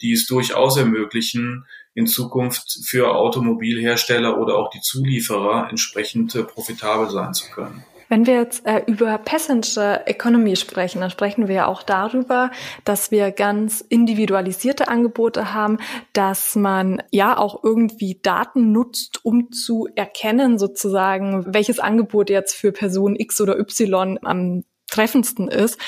die 0.00 0.12
es 0.14 0.26
durchaus 0.26 0.76
ermöglichen, 0.76 1.64
in 1.94 2.08
Zukunft 2.08 2.80
für 2.84 3.14
Automobilhersteller 3.14 4.38
oder 4.38 4.56
auch 4.56 4.70
die 4.70 4.80
Zulieferer 4.80 5.68
entsprechend 5.70 6.34
äh, 6.34 6.42
profitabel 6.42 7.08
sein 7.08 7.34
zu 7.34 7.48
können. 7.50 7.84
Wenn 8.10 8.26
wir 8.26 8.34
jetzt 8.34 8.66
äh, 8.66 8.82
über 8.88 9.18
Passenger 9.18 10.02
Economy 10.06 10.56
sprechen, 10.56 11.00
dann 11.00 11.10
sprechen 11.10 11.46
wir 11.46 11.54
ja 11.54 11.66
auch 11.66 11.84
darüber, 11.84 12.50
dass 12.84 13.12
wir 13.12 13.30
ganz 13.30 13.82
individualisierte 13.88 14.88
Angebote 14.88 15.54
haben, 15.54 15.78
dass 16.12 16.56
man 16.56 17.00
ja 17.12 17.38
auch 17.38 17.62
irgendwie 17.62 18.18
Daten 18.20 18.72
nutzt, 18.72 19.24
um 19.24 19.52
zu 19.52 19.88
erkennen 19.94 20.58
sozusagen, 20.58 21.54
welches 21.54 21.78
Angebot 21.78 22.30
jetzt 22.30 22.56
für 22.56 22.72
Person 22.72 23.14
X 23.14 23.40
oder 23.40 23.56
Y 23.60 24.18
am 24.22 24.64
treffendsten 24.88 25.46
ist. 25.46 25.80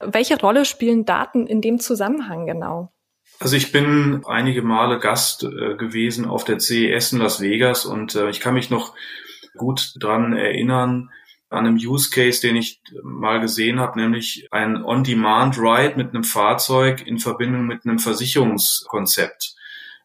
Welche 0.00 0.38
Rolle 0.38 0.66
spielen 0.66 1.06
Daten 1.06 1.46
in 1.46 1.62
dem 1.62 1.80
Zusammenhang 1.80 2.44
genau? 2.44 2.92
Also 3.38 3.56
ich 3.56 3.72
bin 3.72 4.22
einige 4.26 4.60
Male 4.60 4.98
Gast 4.98 5.44
äh, 5.44 5.76
gewesen 5.76 6.26
auf 6.26 6.44
der 6.44 6.58
CES 6.58 7.14
in 7.14 7.20
Las 7.20 7.40
Vegas 7.40 7.86
und 7.86 8.16
äh, 8.16 8.28
ich 8.28 8.40
kann 8.40 8.52
mich 8.52 8.68
noch 8.68 8.94
gut 9.56 9.94
dran 9.98 10.34
erinnern, 10.34 11.08
an 11.50 11.66
einem 11.66 11.76
Use 11.76 12.10
Case, 12.10 12.40
den 12.40 12.56
ich 12.56 12.80
mal 13.02 13.40
gesehen 13.40 13.80
habe, 13.80 14.00
nämlich 14.00 14.46
ein 14.52 14.82
On-Demand-Ride 14.84 15.96
mit 15.96 16.14
einem 16.14 16.24
Fahrzeug 16.24 17.04
in 17.04 17.18
Verbindung 17.18 17.66
mit 17.66 17.84
einem 17.84 17.98
Versicherungskonzept. 17.98 19.56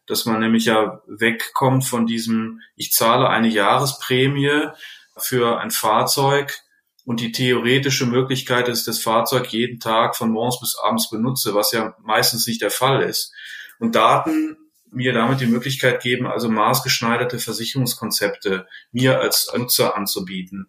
Dass 0.06 0.26
man 0.26 0.40
nämlich 0.40 0.66
ja 0.66 1.00
wegkommt 1.06 1.84
von 1.84 2.06
diesem, 2.06 2.60
ich 2.74 2.90
zahle 2.90 3.28
eine 3.28 3.48
Jahresprämie 3.48 4.68
für 5.16 5.60
ein 5.60 5.70
Fahrzeug 5.70 6.58
und 7.04 7.20
die 7.20 7.30
theoretische 7.30 8.06
Möglichkeit 8.06 8.68
ist, 8.68 8.88
das 8.88 9.00
Fahrzeug 9.00 9.46
jeden 9.52 9.78
Tag 9.78 10.16
von 10.16 10.30
morgens 10.30 10.60
bis 10.60 10.76
abends 10.82 11.08
benutze, 11.10 11.54
was 11.54 11.70
ja 11.70 11.94
meistens 12.02 12.48
nicht 12.48 12.60
der 12.60 12.72
Fall 12.72 13.02
ist. 13.02 13.32
Und 13.78 13.94
Daten 13.94 14.56
mir 14.90 15.12
damit 15.12 15.40
die 15.40 15.46
Möglichkeit 15.46 16.02
geben, 16.02 16.26
also 16.26 16.48
maßgeschneiderte 16.48 17.38
Versicherungskonzepte 17.38 18.66
mir 18.92 19.20
als 19.20 19.52
Nutzer 19.56 19.96
anzubieten. 19.96 20.68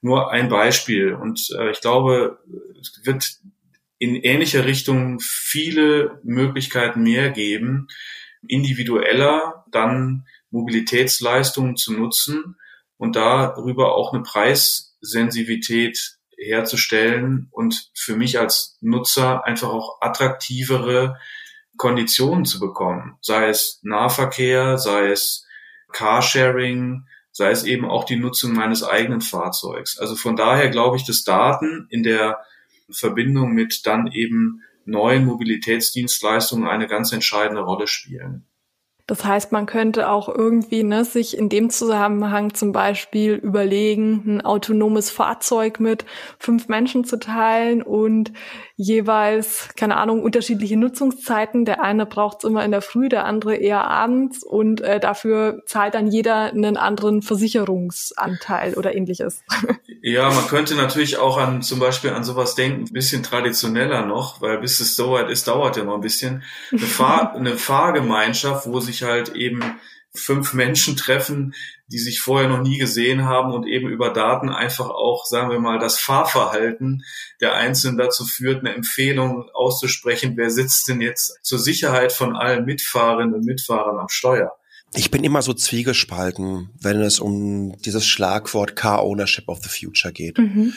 Nur 0.00 0.30
ein 0.30 0.48
Beispiel. 0.48 1.14
Und 1.14 1.50
äh, 1.58 1.70
ich 1.70 1.80
glaube, 1.80 2.38
es 2.80 3.00
wird 3.04 3.38
in 3.98 4.14
ähnlicher 4.14 4.64
Richtung 4.64 5.20
viele 5.20 6.20
Möglichkeiten 6.22 7.02
mehr 7.02 7.30
geben, 7.30 7.88
individueller 8.46 9.64
dann 9.70 10.26
Mobilitätsleistungen 10.50 11.76
zu 11.76 11.92
nutzen 11.92 12.56
und 12.96 13.16
darüber 13.16 13.94
auch 13.94 14.12
eine 14.12 14.22
Preissensivität 14.22 16.16
herzustellen 16.38 17.48
und 17.50 17.90
für 17.94 18.16
mich 18.16 18.38
als 18.38 18.76
Nutzer 18.80 19.44
einfach 19.44 19.68
auch 19.68 20.00
attraktivere 20.00 21.16
Konditionen 21.76 22.44
zu 22.44 22.60
bekommen, 22.60 23.16
sei 23.20 23.48
es 23.48 23.80
Nahverkehr, 23.82 24.78
sei 24.78 25.10
es 25.10 25.46
Carsharing, 25.92 27.04
sei 27.32 27.50
es 27.50 27.64
eben 27.64 27.84
auch 27.84 28.04
die 28.04 28.16
Nutzung 28.16 28.52
meines 28.52 28.82
eigenen 28.82 29.20
Fahrzeugs. 29.20 29.98
Also 29.98 30.16
von 30.16 30.36
daher 30.36 30.70
glaube 30.70 30.96
ich, 30.96 31.04
dass 31.04 31.24
Daten 31.24 31.86
in 31.90 32.02
der 32.02 32.40
Verbindung 32.90 33.52
mit 33.52 33.86
dann 33.86 34.06
eben 34.06 34.62
neuen 34.84 35.24
Mobilitätsdienstleistungen 35.24 36.68
eine 36.68 36.86
ganz 36.86 37.12
entscheidende 37.12 37.62
Rolle 37.62 37.88
spielen. 37.88 38.46
Das 39.06 39.24
heißt, 39.24 39.52
man 39.52 39.66
könnte 39.66 40.08
auch 40.08 40.28
irgendwie 40.28 40.82
ne, 40.82 41.04
sich 41.04 41.36
in 41.36 41.48
dem 41.48 41.70
Zusammenhang 41.70 42.54
zum 42.54 42.72
Beispiel 42.72 43.34
überlegen, 43.34 44.24
ein 44.26 44.40
autonomes 44.44 45.10
Fahrzeug 45.10 45.78
mit 45.78 46.04
fünf 46.40 46.66
Menschen 46.66 47.04
zu 47.04 47.18
teilen 47.18 47.82
und 47.82 48.32
jeweils, 48.74 49.68
keine 49.76 49.96
Ahnung, 49.96 50.22
unterschiedliche 50.22 50.76
Nutzungszeiten. 50.76 51.64
Der 51.64 51.84
eine 51.84 52.04
braucht 52.04 52.38
es 52.38 52.50
immer 52.50 52.64
in 52.64 52.72
der 52.72 52.82
Früh, 52.82 53.08
der 53.08 53.24
andere 53.26 53.54
eher 53.54 53.84
abends 53.84 54.42
und 54.42 54.80
äh, 54.80 54.98
dafür 54.98 55.62
zahlt 55.66 55.94
dann 55.94 56.08
jeder 56.08 56.50
einen 56.50 56.76
anderen 56.76 57.22
Versicherungsanteil 57.22 58.74
oder 58.74 58.94
ähnliches. 58.94 59.44
Ja, 60.02 60.30
man 60.30 60.46
könnte 60.46 60.76
natürlich 60.76 61.18
auch 61.18 61.36
an 61.36 61.62
zum 61.62 61.80
Beispiel 61.80 62.10
an 62.10 62.22
sowas 62.22 62.54
denken, 62.54 62.82
ein 62.82 62.92
bisschen 62.92 63.24
traditioneller 63.24 64.06
noch, 64.06 64.40
weil 64.40 64.58
bis 64.58 64.78
es 64.78 64.94
so 64.94 65.10
weit 65.12 65.30
ist, 65.30 65.48
dauert 65.48 65.76
ja 65.76 65.82
noch 65.82 65.96
ein 65.96 66.00
bisschen. 66.00 66.44
Eine, 66.70 66.80
Fahr 66.82 67.32
eine 67.34 67.56
Fahrgemeinschaft, 67.56 68.68
wo 68.68 68.78
sich 68.78 68.95
halt 69.02 69.30
eben 69.30 69.62
fünf 70.14 70.54
Menschen 70.54 70.96
treffen, 70.96 71.54
die 71.88 71.98
sich 71.98 72.20
vorher 72.20 72.48
noch 72.48 72.62
nie 72.62 72.78
gesehen 72.78 73.24
haben 73.24 73.52
und 73.52 73.66
eben 73.66 73.88
über 73.88 74.10
Daten 74.10 74.48
einfach 74.48 74.88
auch, 74.88 75.24
sagen 75.26 75.50
wir 75.50 75.60
mal, 75.60 75.78
das 75.78 75.98
Fahrverhalten 75.98 77.04
der 77.40 77.54
Einzelnen 77.54 77.98
dazu 77.98 78.24
führt, 78.24 78.60
eine 78.60 78.74
Empfehlung 78.74 79.48
auszusprechen, 79.52 80.36
wer 80.36 80.50
sitzt 80.50 80.88
denn 80.88 81.00
jetzt 81.00 81.38
zur 81.42 81.58
Sicherheit 81.58 82.12
von 82.12 82.34
allen 82.34 82.64
Mitfahrenden 82.64 83.34
und 83.34 83.46
Mitfahrern 83.46 83.98
am 83.98 84.08
Steuer. 84.08 84.52
Ich 84.94 85.10
bin 85.10 85.24
immer 85.24 85.42
so 85.42 85.52
zwiegespalten, 85.52 86.70
wenn 86.80 87.02
es 87.02 87.20
um 87.20 87.76
dieses 87.82 88.06
Schlagwort 88.06 88.76
Car 88.76 89.02
Ownership 89.02 89.48
of 89.48 89.58
the 89.62 89.68
Future 89.68 90.12
geht. 90.12 90.38
Mhm. 90.38 90.72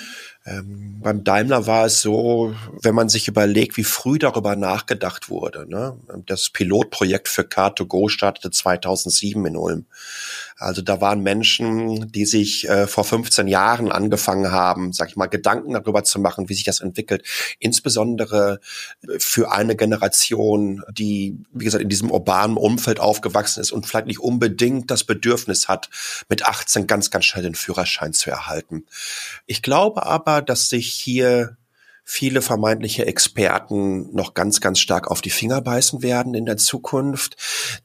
Ähm, 0.45 0.99
beim 1.01 1.23
Daimler 1.23 1.67
war 1.67 1.85
es 1.85 2.01
so, 2.01 2.55
wenn 2.81 2.95
man 2.95 3.09
sich 3.09 3.27
überlegt, 3.27 3.75
wie 3.77 3.83
früh 3.83 4.17
darüber 4.17 4.55
nachgedacht 4.55 5.29
wurde. 5.29 5.69
Ne? 5.69 5.97
Das 6.25 6.49
Pilotprojekt 6.49 7.27
für 7.27 7.41
Car2Go 7.41 8.09
startete 8.09 8.49
2007 8.49 9.45
in 9.45 9.57
Ulm. 9.57 9.85
Also 10.57 10.81
da 10.81 11.01
waren 11.01 11.21
Menschen, 11.21 12.11
die 12.11 12.25
sich 12.25 12.67
äh, 12.67 12.87
vor 12.87 13.03
15 13.03 13.47
Jahren 13.47 13.91
angefangen 13.91 14.51
haben, 14.51 14.91
sag 14.93 15.09
ich 15.09 15.15
mal, 15.15 15.27
Gedanken 15.27 15.73
darüber 15.73 16.03
zu 16.03 16.19
machen, 16.19 16.49
wie 16.49 16.53
sich 16.53 16.65
das 16.65 16.81
entwickelt. 16.81 17.25
Insbesondere 17.59 18.59
für 19.19 19.51
eine 19.51 19.75
Generation, 19.75 20.83
die, 20.91 21.37
wie 21.53 21.65
gesagt, 21.65 21.83
in 21.83 21.89
diesem 21.89 22.11
urbanen 22.11 22.57
Umfeld 22.57 22.99
aufgewachsen 22.99 23.61
ist 23.61 23.71
und 23.71 23.87
vielleicht 23.87 24.07
nicht 24.07 24.19
unbedingt 24.19 24.91
das 24.91 25.03
Bedürfnis 25.03 25.67
hat, 25.67 25.89
mit 26.27 26.45
18 26.45 26.87
ganz, 26.87 27.09
ganz 27.09 27.25
schnell 27.25 27.43
den 27.43 27.55
Führerschein 27.55 28.13
zu 28.13 28.29
erhalten. 28.29 28.85
Ich 29.45 29.61
glaube 29.61 30.05
aber, 30.05 30.28
dass 30.41 30.69
sich 30.69 30.89
hier 30.91 31.57
viele 32.03 32.41
vermeintliche 32.41 33.05
Experten 33.05 34.13
noch 34.15 34.33
ganz, 34.33 34.61
ganz 34.61 34.79
stark 34.79 35.11
auf 35.11 35.21
die 35.21 35.29
Finger 35.29 35.61
beißen 35.61 36.01
werden 36.01 36.33
in 36.33 36.45
der 36.45 36.57
Zukunft, 36.57 37.35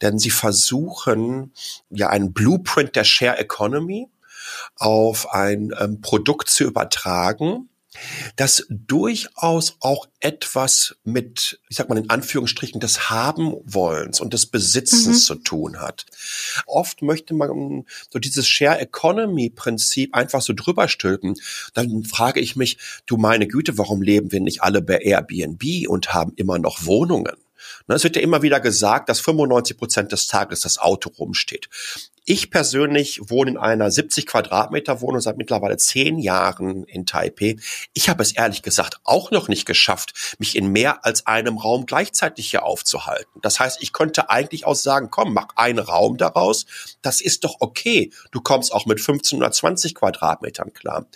denn 0.00 0.18
sie 0.18 0.30
versuchen 0.30 1.52
ja 1.90 2.08
einen 2.08 2.32
Blueprint 2.32 2.96
der 2.96 3.04
Share 3.04 3.36
Economy 3.36 4.08
auf 4.76 5.30
ein 5.32 5.74
ähm, 5.78 6.00
Produkt 6.00 6.48
zu 6.48 6.64
übertragen, 6.64 7.68
das 8.36 8.66
durchaus 8.68 9.76
auch 9.80 10.06
etwas 10.20 10.96
mit, 11.04 11.60
ich 11.68 11.76
sag 11.76 11.88
mal 11.88 11.98
in 11.98 12.10
Anführungsstrichen, 12.10 12.80
des 12.80 13.10
Haben-Wollens 13.10 14.20
und 14.20 14.32
des 14.32 14.46
Besitzens 14.46 15.06
mhm. 15.06 15.12
zu 15.22 15.34
tun 15.36 15.80
hat. 15.80 16.06
Oft 16.66 17.02
möchte 17.02 17.34
man 17.34 17.84
so 18.10 18.18
dieses 18.18 18.48
Share 18.48 18.80
Economy 18.80 19.50
Prinzip 19.50 20.14
einfach 20.14 20.42
so 20.42 20.52
drüber 20.52 20.88
stülpen. 20.88 21.34
Dann 21.74 22.04
frage 22.04 22.40
ich 22.40 22.56
mich, 22.56 22.78
du 23.06 23.16
meine 23.16 23.46
Güte, 23.46 23.78
warum 23.78 24.02
leben 24.02 24.32
wir 24.32 24.40
nicht 24.40 24.62
alle 24.62 24.82
bei 24.82 24.98
Airbnb 24.98 25.88
und 25.88 26.14
haben 26.14 26.32
immer 26.36 26.58
noch 26.58 26.86
Wohnungen? 26.86 27.43
Ne, 27.86 27.96
es 27.96 28.04
wird 28.04 28.16
ja 28.16 28.22
immer 28.22 28.40
wieder 28.40 28.60
gesagt, 28.60 29.10
dass 29.10 29.20
95 29.20 29.76
Prozent 29.76 30.12
des 30.12 30.26
Tages 30.26 30.60
das 30.60 30.78
Auto 30.78 31.10
rumsteht. 31.10 31.68
Ich 32.24 32.50
persönlich 32.50 33.20
wohne 33.28 33.50
in 33.50 33.56
einer 33.58 33.90
70 33.90 34.26
Quadratmeter 34.26 35.02
Wohnung 35.02 35.20
seit 35.20 35.36
mittlerweile 35.36 35.76
zehn 35.76 36.18
Jahren 36.18 36.84
in 36.84 37.04
Taipei. 37.04 37.56
Ich 37.92 38.08
habe 38.08 38.22
es 38.22 38.32
ehrlich 38.32 38.62
gesagt 38.62 38.98
auch 39.04 39.30
noch 39.30 39.48
nicht 39.48 39.66
geschafft, 39.66 40.36
mich 40.38 40.56
in 40.56 40.68
mehr 40.68 41.04
als 41.04 41.26
einem 41.26 41.58
Raum 41.58 41.84
gleichzeitig 41.84 42.48
hier 42.48 42.62
aufzuhalten. 42.62 43.42
Das 43.42 43.60
heißt, 43.60 43.82
ich 43.82 43.92
könnte 43.92 44.30
eigentlich 44.30 44.64
auch 44.64 44.74
sagen, 44.74 45.10
komm, 45.10 45.34
mach 45.34 45.48
einen 45.56 45.78
Raum 45.78 46.16
daraus. 46.16 46.64
Das 47.02 47.20
ist 47.20 47.44
doch 47.44 47.56
okay. 47.60 48.10
Du 48.30 48.40
kommst 48.40 48.72
auch 48.72 48.86
mit 48.86 49.02
15 49.02 49.40
oder 49.40 49.52
20 49.52 49.94
Quadratmetern 49.94 50.72
klar. 50.72 51.06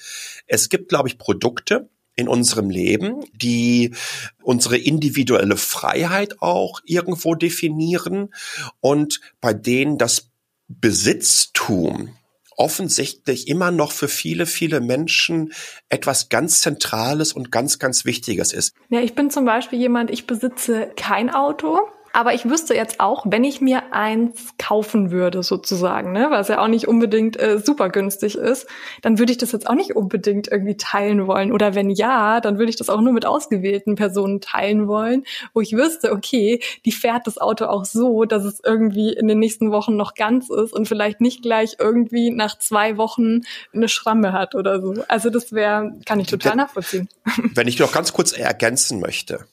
Es 0.47 0.69
gibt, 0.69 0.91
glaube 0.91 1.09
ich, 1.09 1.17
Produkte, 1.17 1.89
in 2.19 2.27
unserem 2.27 2.69
Leben, 2.69 3.25
die 3.33 3.95
unsere 4.43 4.77
individuelle 4.77 5.57
Freiheit 5.57 6.43
auch 6.43 6.81
irgendwo 6.85 7.37
definieren 7.37 8.35
und 8.81 9.21
bei 9.41 9.55
denen 9.55 9.99
das 9.99 10.29
Besitztum 10.67 12.17
offensichtlich 12.57 13.47
immer 13.47 13.71
noch 13.71 13.93
für 13.93 14.09
viele, 14.09 14.45
viele 14.45 14.81
Menschen 14.81 15.53
etwas 15.91 16.29
ganz 16.29 16.61
Zentrales 16.61 17.33
und 17.33 17.53
ganz, 17.53 17.79
ganz 17.79 18.05
Wichtiges 18.05 18.53
ist. 18.53 18.75
Ja, 18.89 19.01
ich 19.01 19.15
bin 19.15 19.31
zum 19.31 19.45
Beispiel 19.45 19.79
jemand, 19.79 20.11
ich 20.11 20.27
besitze 20.27 20.91
kein 20.97 21.31
Auto. 21.31 21.79
Aber 22.19 22.35
ich 22.35 22.51
wüsste 22.51 22.75
jetzt 22.75 22.99
auch, 22.99 23.27
wenn 23.29 23.45
ich 23.45 23.61
mir 23.61 23.93
eins 23.93 24.49
kaufen 24.59 25.13
würde, 25.13 25.45
sozusagen, 25.45 26.11
ne, 26.11 26.27
was 26.31 26.49
ja 26.49 26.61
auch 26.61 26.67
nicht 26.67 26.89
unbedingt 26.89 27.39
äh, 27.39 27.61
super 27.61 27.91
günstig 27.91 28.35
ist, 28.35 28.67
dann 29.03 29.21
würde 29.21 29.31
ich 29.31 29.39
das 29.39 29.53
jetzt 29.53 29.71
auch 29.71 29.77
nicht 29.77 29.95
unbedingt 29.95 30.49
irgendwie 30.49 30.77
teilen 30.77 31.29
wollen. 31.29 31.53
Oder 31.53 31.77
wenn 31.77 31.91
ja, 31.91 32.41
dann 32.41 32.59
würde 32.59 32.71
ich 32.71 32.77
das 32.77 32.91
auch 32.91 33.01
nur 33.01 33.13
mit 33.13 33.25
ausgewählten 33.25 33.95
Personen 33.95 34.41
teilen 34.41 34.89
wollen, 34.89 35.23
wo 35.55 35.61
ich 35.61 35.75
wüsste, 35.75 36.11
okay, 36.11 36.61
die 36.85 36.91
fährt 36.91 37.29
das 37.29 37.39
Auto 37.39 37.67
auch 37.67 37.85
so, 37.85 38.25
dass 38.25 38.45
es 38.45 38.61
irgendwie 38.65 39.13
in 39.13 39.29
den 39.29 39.39
nächsten 39.39 39.71
Wochen 39.71 39.95
noch 39.95 40.15
ganz 40.15 40.51
ist 40.51 40.73
und 40.73 40.89
vielleicht 40.89 41.21
nicht 41.21 41.43
gleich 41.43 41.77
irgendwie 41.79 42.33
nach 42.33 42.59
zwei 42.59 42.97
Wochen 42.97 43.43
eine 43.73 43.89
Schramme 43.89 44.33
hat 44.33 44.57
oder 44.57 44.83
so. 44.83 45.05
Also 45.07 45.31
das 45.31 45.53
wäre, 45.53 45.93
kann 46.05 46.19
ich 46.19 46.27
total 46.27 46.57
nachvollziehen. 46.57 47.09
Wenn 47.55 47.69
ich 47.69 47.79
noch 47.79 47.93
ganz 47.93 48.13
kurz 48.13 48.33
ergänzen 48.33 48.99
möchte 48.99 49.47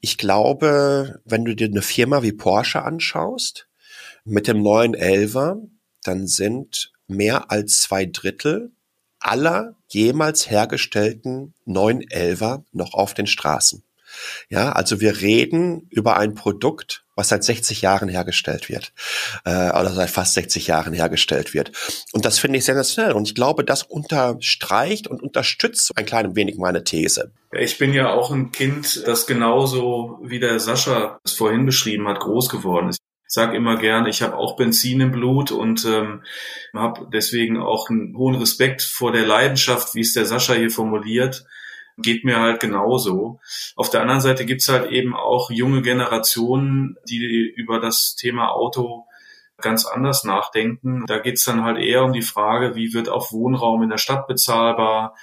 ich 0.00 0.18
glaube, 0.18 1.20
wenn 1.24 1.44
du 1.44 1.54
dir 1.54 1.68
eine 1.68 1.82
Firma 1.82 2.22
wie 2.22 2.32
Porsche 2.32 2.82
anschaust, 2.82 3.68
mit 4.24 4.48
dem 4.48 4.62
neuen 4.62 4.94
Elver, 4.94 5.60
dann 6.02 6.26
sind 6.26 6.92
mehr 7.06 7.50
als 7.50 7.82
zwei 7.82 8.06
Drittel 8.06 8.72
aller 9.18 9.76
jemals 9.88 10.48
hergestellten 10.48 11.54
neuen 11.64 12.08
Elver 12.10 12.64
noch 12.72 12.94
auf 12.94 13.12
den 13.12 13.26
Straßen. 13.26 13.84
Ja, 14.48 14.72
also 14.72 15.00
wir 15.00 15.20
reden 15.20 15.86
über 15.90 16.16
ein 16.16 16.34
Produkt, 16.34 17.04
was 17.16 17.28
seit 17.28 17.44
60 17.44 17.82
Jahren 17.82 18.08
hergestellt 18.08 18.68
wird 18.68 18.92
äh, 19.44 19.70
oder 19.70 19.90
seit 19.90 20.10
fast 20.10 20.34
60 20.34 20.66
Jahren 20.66 20.92
hergestellt 20.92 21.52
wird. 21.52 21.72
Und 22.12 22.24
das 22.24 22.38
finde 22.38 22.58
ich 22.58 22.64
sensationell. 22.64 23.12
Und 23.12 23.28
ich 23.28 23.34
glaube, 23.34 23.64
das 23.64 23.82
unterstreicht 23.82 25.06
und 25.06 25.22
unterstützt 25.22 25.92
ein 25.96 26.06
klein 26.06 26.34
wenig 26.34 26.56
meine 26.56 26.82
These. 26.82 27.32
Ich 27.52 27.78
bin 27.78 27.92
ja 27.92 28.12
auch 28.12 28.30
ein 28.30 28.52
Kind, 28.52 29.06
das 29.06 29.26
genauso 29.26 30.18
wie 30.22 30.40
der 30.40 30.60
Sascha 30.60 31.18
es 31.24 31.32
vorhin 31.32 31.66
beschrieben 31.66 32.08
hat, 32.08 32.20
groß 32.20 32.48
geworden 32.48 32.88
ist. 32.88 33.00
Ich 33.30 33.34
sage 33.34 33.56
immer 33.56 33.76
gerne, 33.76 34.08
ich 34.08 34.22
habe 34.22 34.36
auch 34.36 34.56
Benzin 34.56 35.00
im 35.00 35.12
Blut 35.12 35.52
und 35.52 35.84
ähm, 35.84 36.22
habe 36.74 37.06
deswegen 37.12 37.58
auch 37.58 37.88
einen 37.88 38.16
hohen 38.16 38.34
Respekt 38.34 38.82
vor 38.82 39.12
der 39.12 39.24
Leidenschaft, 39.24 39.94
wie 39.94 40.00
es 40.00 40.14
der 40.14 40.26
Sascha 40.26 40.54
hier 40.54 40.70
formuliert, 40.70 41.44
geht 42.02 42.24
mir 42.24 42.40
halt 42.40 42.60
genauso. 42.60 43.40
Auf 43.76 43.90
der 43.90 44.02
anderen 44.02 44.20
Seite 44.20 44.46
gibt's 44.46 44.68
halt 44.68 44.90
eben 44.90 45.14
auch 45.14 45.50
junge 45.50 45.82
Generationen, 45.82 46.96
die 47.08 47.52
über 47.56 47.80
das 47.80 48.14
Thema 48.16 48.50
Auto 48.52 49.06
ganz 49.60 49.86
anders 49.86 50.24
nachdenken. 50.24 51.04
Da 51.06 51.18
geht's 51.18 51.44
dann 51.44 51.64
halt 51.64 51.78
eher 51.78 52.04
um 52.04 52.12
die 52.12 52.22
Frage, 52.22 52.74
wie 52.74 52.92
wird 52.92 53.08
auch 53.08 53.32
Wohnraum 53.32 53.82
in 53.82 53.90
der 53.90 53.98
Stadt 53.98 54.26
bezahlbar? 54.26 55.14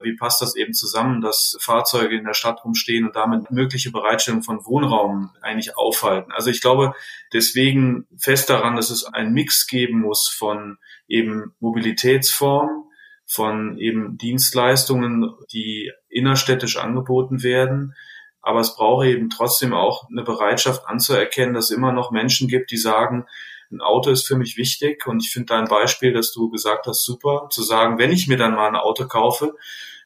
Wie 0.00 0.16
passt 0.16 0.42
das 0.42 0.56
eben 0.56 0.74
zusammen, 0.74 1.20
dass 1.20 1.56
Fahrzeuge 1.60 2.16
in 2.16 2.24
der 2.24 2.34
Stadt 2.34 2.64
rumstehen 2.64 3.06
und 3.06 3.16
damit 3.16 3.50
mögliche 3.50 3.90
Bereitstellung 3.90 4.42
von 4.42 4.64
Wohnraum 4.66 5.30
eigentlich 5.40 5.76
aufhalten? 5.76 6.32
Also 6.32 6.50
ich 6.50 6.60
glaube 6.60 6.94
deswegen 7.32 8.06
fest 8.18 8.50
daran, 8.50 8.76
dass 8.76 8.90
es 8.90 9.04
einen 9.04 9.32
Mix 9.32 9.66
geben 9.66 10.00
muss 10.00 10.28
von 10.28 10.78
eben 11.08 11.54
Mobilitätsformen, 11.60 12.84
von 13.26 13.78
eben 13.78 14.18
Dienstleistungen, 14.18 15.34
die 15.52 15.90
innerstädtisch 16.08 16.76
angeboten 16.76 17.42
werden. 17.42 17.94
Aber 18.42 18.60
es 18.60 18.76
braucht 18.76 19.06
eben 19.06 19.30
trotzdem 19.30 19.72
auch 19.72 20.08
eine 20.10 20.22
Bereitschaft 20.22 20.86
anzuerkennen, 20.86 21.54
dass 21.54 21.70
es 21.70 21.76
immer 21.76 21.92
noch 21.92 22.10
Menschen 22.10 22.48
gibt, 22.48 22.70
die 22.70 22.76
sagen, 22.76 23.26
ein 23.72 23.80
Auto 23.80 24.10
ist 24.10 24.26
für 24.26 24.36
mich 24.36 24.56
wichtig. 24.56 25.06
Und 25.06 25.22
ich 25.22 25.30
finde 25.30 25.54
dein 25.54 25.64
Beispiel, 25.66 26.12
dass 26.12 26.32
du 26.32 26.50
gesagt 26.50 26.86
hast, 26.86 27.04
super, 27.04 27.48
zu 27.50 27.62
sagen, 27.62 27.98
wenn 27.98 28.12
ich 28.12 28.28
mir 28.28 28.36
dann 28.36 28.54
mal 28.54 28.68
ein 28.68 28.76
Auto 28.76 29.06
kaufe, 29.06 29.54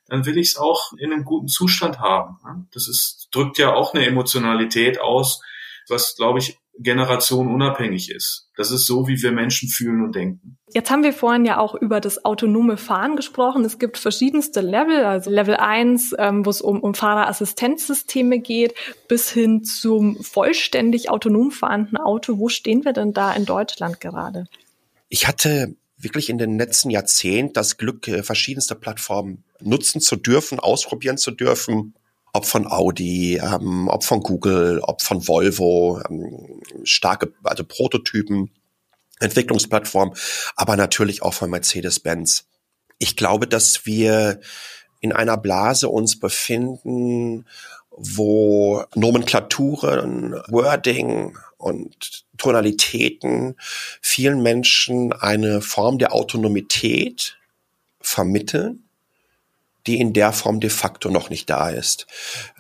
dann 0.07 0.25
will 0.25 0.39
ich 0.39 0.51
es 0.51 0.57
auch 0.57 0.93
in 0.95 1.13
einem 1.13 1.25
guten 1.25 1.49
Zustand 1.49 1.99
haben. 1.99 2.39
Das 2.73 2.89
ist, 2.89 3.29
drückt 3.33 3.59
ja 3.59 3.75
auch 3.75 3.93
eine 3.93 4.07
Emotionalität 4.07 5.01
aus, 5.01 5.43
was, 5.89 6.17
glaube 6.17 6.39
ich, 6.39 6.59
generationenunabhängig 6.79 8.11
ist. 8.11 8.49
Das 8.57 8.71
ist 8.71 8.87
so, 8.87 9.09
wie 9.09 9.21
wir 9.23 9.33
Menschen 9.33 9.69
fühlen 9.69 10.03
und 10.03 10.15
denken. 10.15 10.59
Jetzt 10.73 10.91
haben 10.91 11.03
wir 11.03 11.13
vorhin 11.13 11.45
ja 11.45 11.59
auch 11.59 11.75
über 11.75 12.01
das 12.01 12.25
autonome 12.25 12.77
Fahren 12.77 13.17
gesprochen. 13.17 13.65
Es 13.65 13.79
gibt 13.79 13.99
verschiedenste 13.99 14.61
Level, 14.61 15.05
also 15.05 15.31
Level 15.31 15.57
1, 15.57 16.15
ähm, 16.19 16.47
wo 16.47 16.51
es 16.51 16.61
um, 16.61 16.81
um 16.81 16.95
Fahrerassistenzsysteme 16.95 18.39
geht, 18.39 18.75
bis 19.09 19.31
hin 19.31 19.65
zum 19.65 20.23
vollständig 20.23 21.11
autonom 21.11 21.51
fahrenden 21.51 21.97
Auto. 21.97 22.39
Wo 22.39 22.49
stehen 22.49 22.85
wir 22.85 22.93
denn 22.93 23.13
da 23.13 23.33
in 23.33 23.45
Deutschland 23.45 24.01
gerade? 24.01 24.45
Ich 25.09 25.27
hatte 25.27 25.75
wirklich 25.97 26.31
in 26.31 26.39
den 26.39 26.59
letzten 26.59 26.91
Jahrzehnten 26.91 27.55
das 27.55 27.77
Glück, 27.77 28.07
äh, 28.09 28.23
verschiedenste 28.23 28.75
Plattformen 28.75 29.45
nutzen 29.61 30.01
zu 30.01 30.17
dürfen, 30.17 30.61
ausprobieren 30.61 31.19
zu 31.19 31.33
dürfen 31.33 31.95
ob 32.39 32.47
von 32.47 32.71
Audi, 32.71 33.37
ähm, 33.37 33.89
ob 33.89 34.05
von 34.05 34.21
Google, 34.23 34.79
ob 34.85 35.03
von 35.03 35.27
Volvo, 35.27 36.01
ähm, 36.09 36.63
starke, 36.85 37.33
also 37.43 37.65
Prototypen, 37.65 38.53
Entwicklungsplattform, 39.19 40.15
aber 40.55 40.77
natürlich 40.77 41.23
auch 41.23 41.35
von 41.35 41.51
Mercedes-Benz. 41.51 42.47
Ich 42.99 43.17
glaube, 43.17 43.49
dass 43.49 43.87
wir 43.87 44.39
in 45.01 45.13
einer 45.13 45.37
Blase 45.37 45.89
uns 45.89 46.21
befinden, 46.21 47.45
wo 47.91 48.85
Nomenklaturen, 48.95 50.35
Wording 50.47 51.37
und 51.57 52.25
Tonalitäten 52.37 53.57
vielen 54.01 54.45
Menschen 54.45 55.13
eine 55.13 55.61
Form 55.61 55.99
der 55.99 56.13
Autonomität 56.13 57.37
vermitteln, 58.01 58.88
die 59.89 59.99
in 59.99 60.13
der 60.13 60.33
Form 60.33 60.61
de 60.61 60.71
facto 60.71 61.11
noch 61.11 61.31
nicht 61.31 61.49
da 61.49 61.71
ist. 61.71 62.07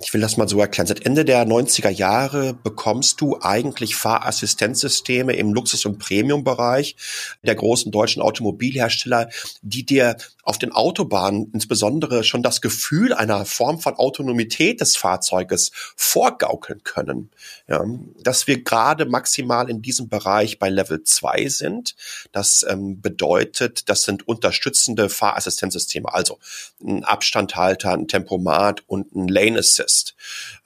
Ich 0.03 0.13
will 0.15 0.21
das 0.21 0.39
mal 0.39 0.49
so 0.49 0.59
erklären. 0.61 0.87
Seit 0.87 1.05
Ende 1.05 1.25
der 1.25 1.47
90er 1.47 1.91
Jahre 1.91 2.55
bekommst 2.55 3.21
du 3.21 3.39
eigentlich 3.41 3.97
Fahrassistenzsysteme 3.97 5.35
im 5.35 5.53
Luxus- 5.53 5.85
und 5.85 5.99
Premium-Bereich 5.99 6.97
der 7.43 7.55
großen 7.55 7.93
deutschen 7.93 8.23
Automobilhersteller, 8.23 9.29
die 9.63 9.85
dir 9.85 10.17
auf 10.49 10.57
den 10.57 10.73
Autobahnen 10.73 11.51
insbesondere 11.53 12.25
schon 12.25 12.43
das 12.43 12.63
Gefühl 12.63 13.13
einer 13.13 13.45
Form 13.45 13.81
von 13.81 13.97
Autonomität 13.97 14.81
des 14.81 14.97
Fahrzeuges 14.97 15.73
vorgaukeln 15.95 16.83
können. 16.85 17.29
Ja, 17.69 17.85
dass 18.23 18.47
wir 18.47 18.65
gerade 18.65 19.05
maximal 19.05 19.69
in 19.69 19.83
diesem 19.83 20.09
Bereich 20.09 20.59
bei 20.59 20.71
Level 20.71 21.03
2 21.03 21.49
sind. 21.49 21.97
Das 22.33 22.65
ähm, 22.67 23.03
bedeutet, 23.03 23.91
das 23.91 24.05
sind 24.05 24.27
unterstützende 24.27 25.11
Fahrassistenzsysteme, 25.11 26.15
also 26.15 26.39
ein 26.83 27.05
Abstandhalter, 27.05 27.93
ein 27.93 28.09
Tempomat 28.09 28.85
und 28.87 29.15
ein 29.15 29.29
Lane 29.29 29.59
Assist 29.59 30.15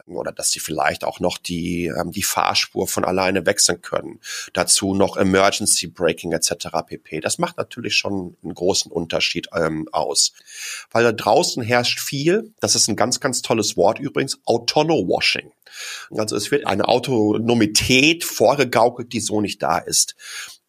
oder 0.06 0.32
dass 0.32 0.50
sie 0.50 0.60
vielleicht 0.60 1.04
auch 1.04 1.20
noch 1.20 1.38
die, 1.38 1.86
ähm, 1.86 2.10
die 2.12 2.22
Fahrspur 2.22 2.88
von 2.88 3.04
alleine 3.04 3.46
wechseln 3.46 3.82
können. 3.82 4.20
Dazu 4.52 4.94
noch 4.94 5.16
Emergency 5.16 5.86
Braking 5.86 6.32
etc. 6.32 6.68
pp. 6.86 7.20
Das 7.20 7.38
macht 7.38 7.56
natürlich 7.56 7.94
schon 7.94 8.36
einen 8.42 8.54
großen 8.54 8.90
Unterschied 8.90 9.48
ähm, 9.54 9.88
aus. 9.92 10.32
Weil 10.90 11.04
da 11.04 11.12
draußen 11.12 11.62
herrscht 11.62 12.00
viel, 12.00 12.52
das 12.60 12.74
ist 12.74 12.88
ein 12.88 12.96
ganz, 12.96 13.20
ganz 13.20 13.42
tolles 13.42 13.76
Wort 13.76 13.98
übrigens, 13.98 14.40
Autono-Washing. 14.44 15.52
Also 16.10 16.36
es 16.36 16.50
wird 16.50 16.66
eine 16.66 16.88
Autonomität 16.88 18.24
vorgegaukelt, 18.24 19.12
die 19.12 19.20
so 19.20 19.40
nicht 19.40 19.62
da 19.62 19.78
ist. 19.78 20.14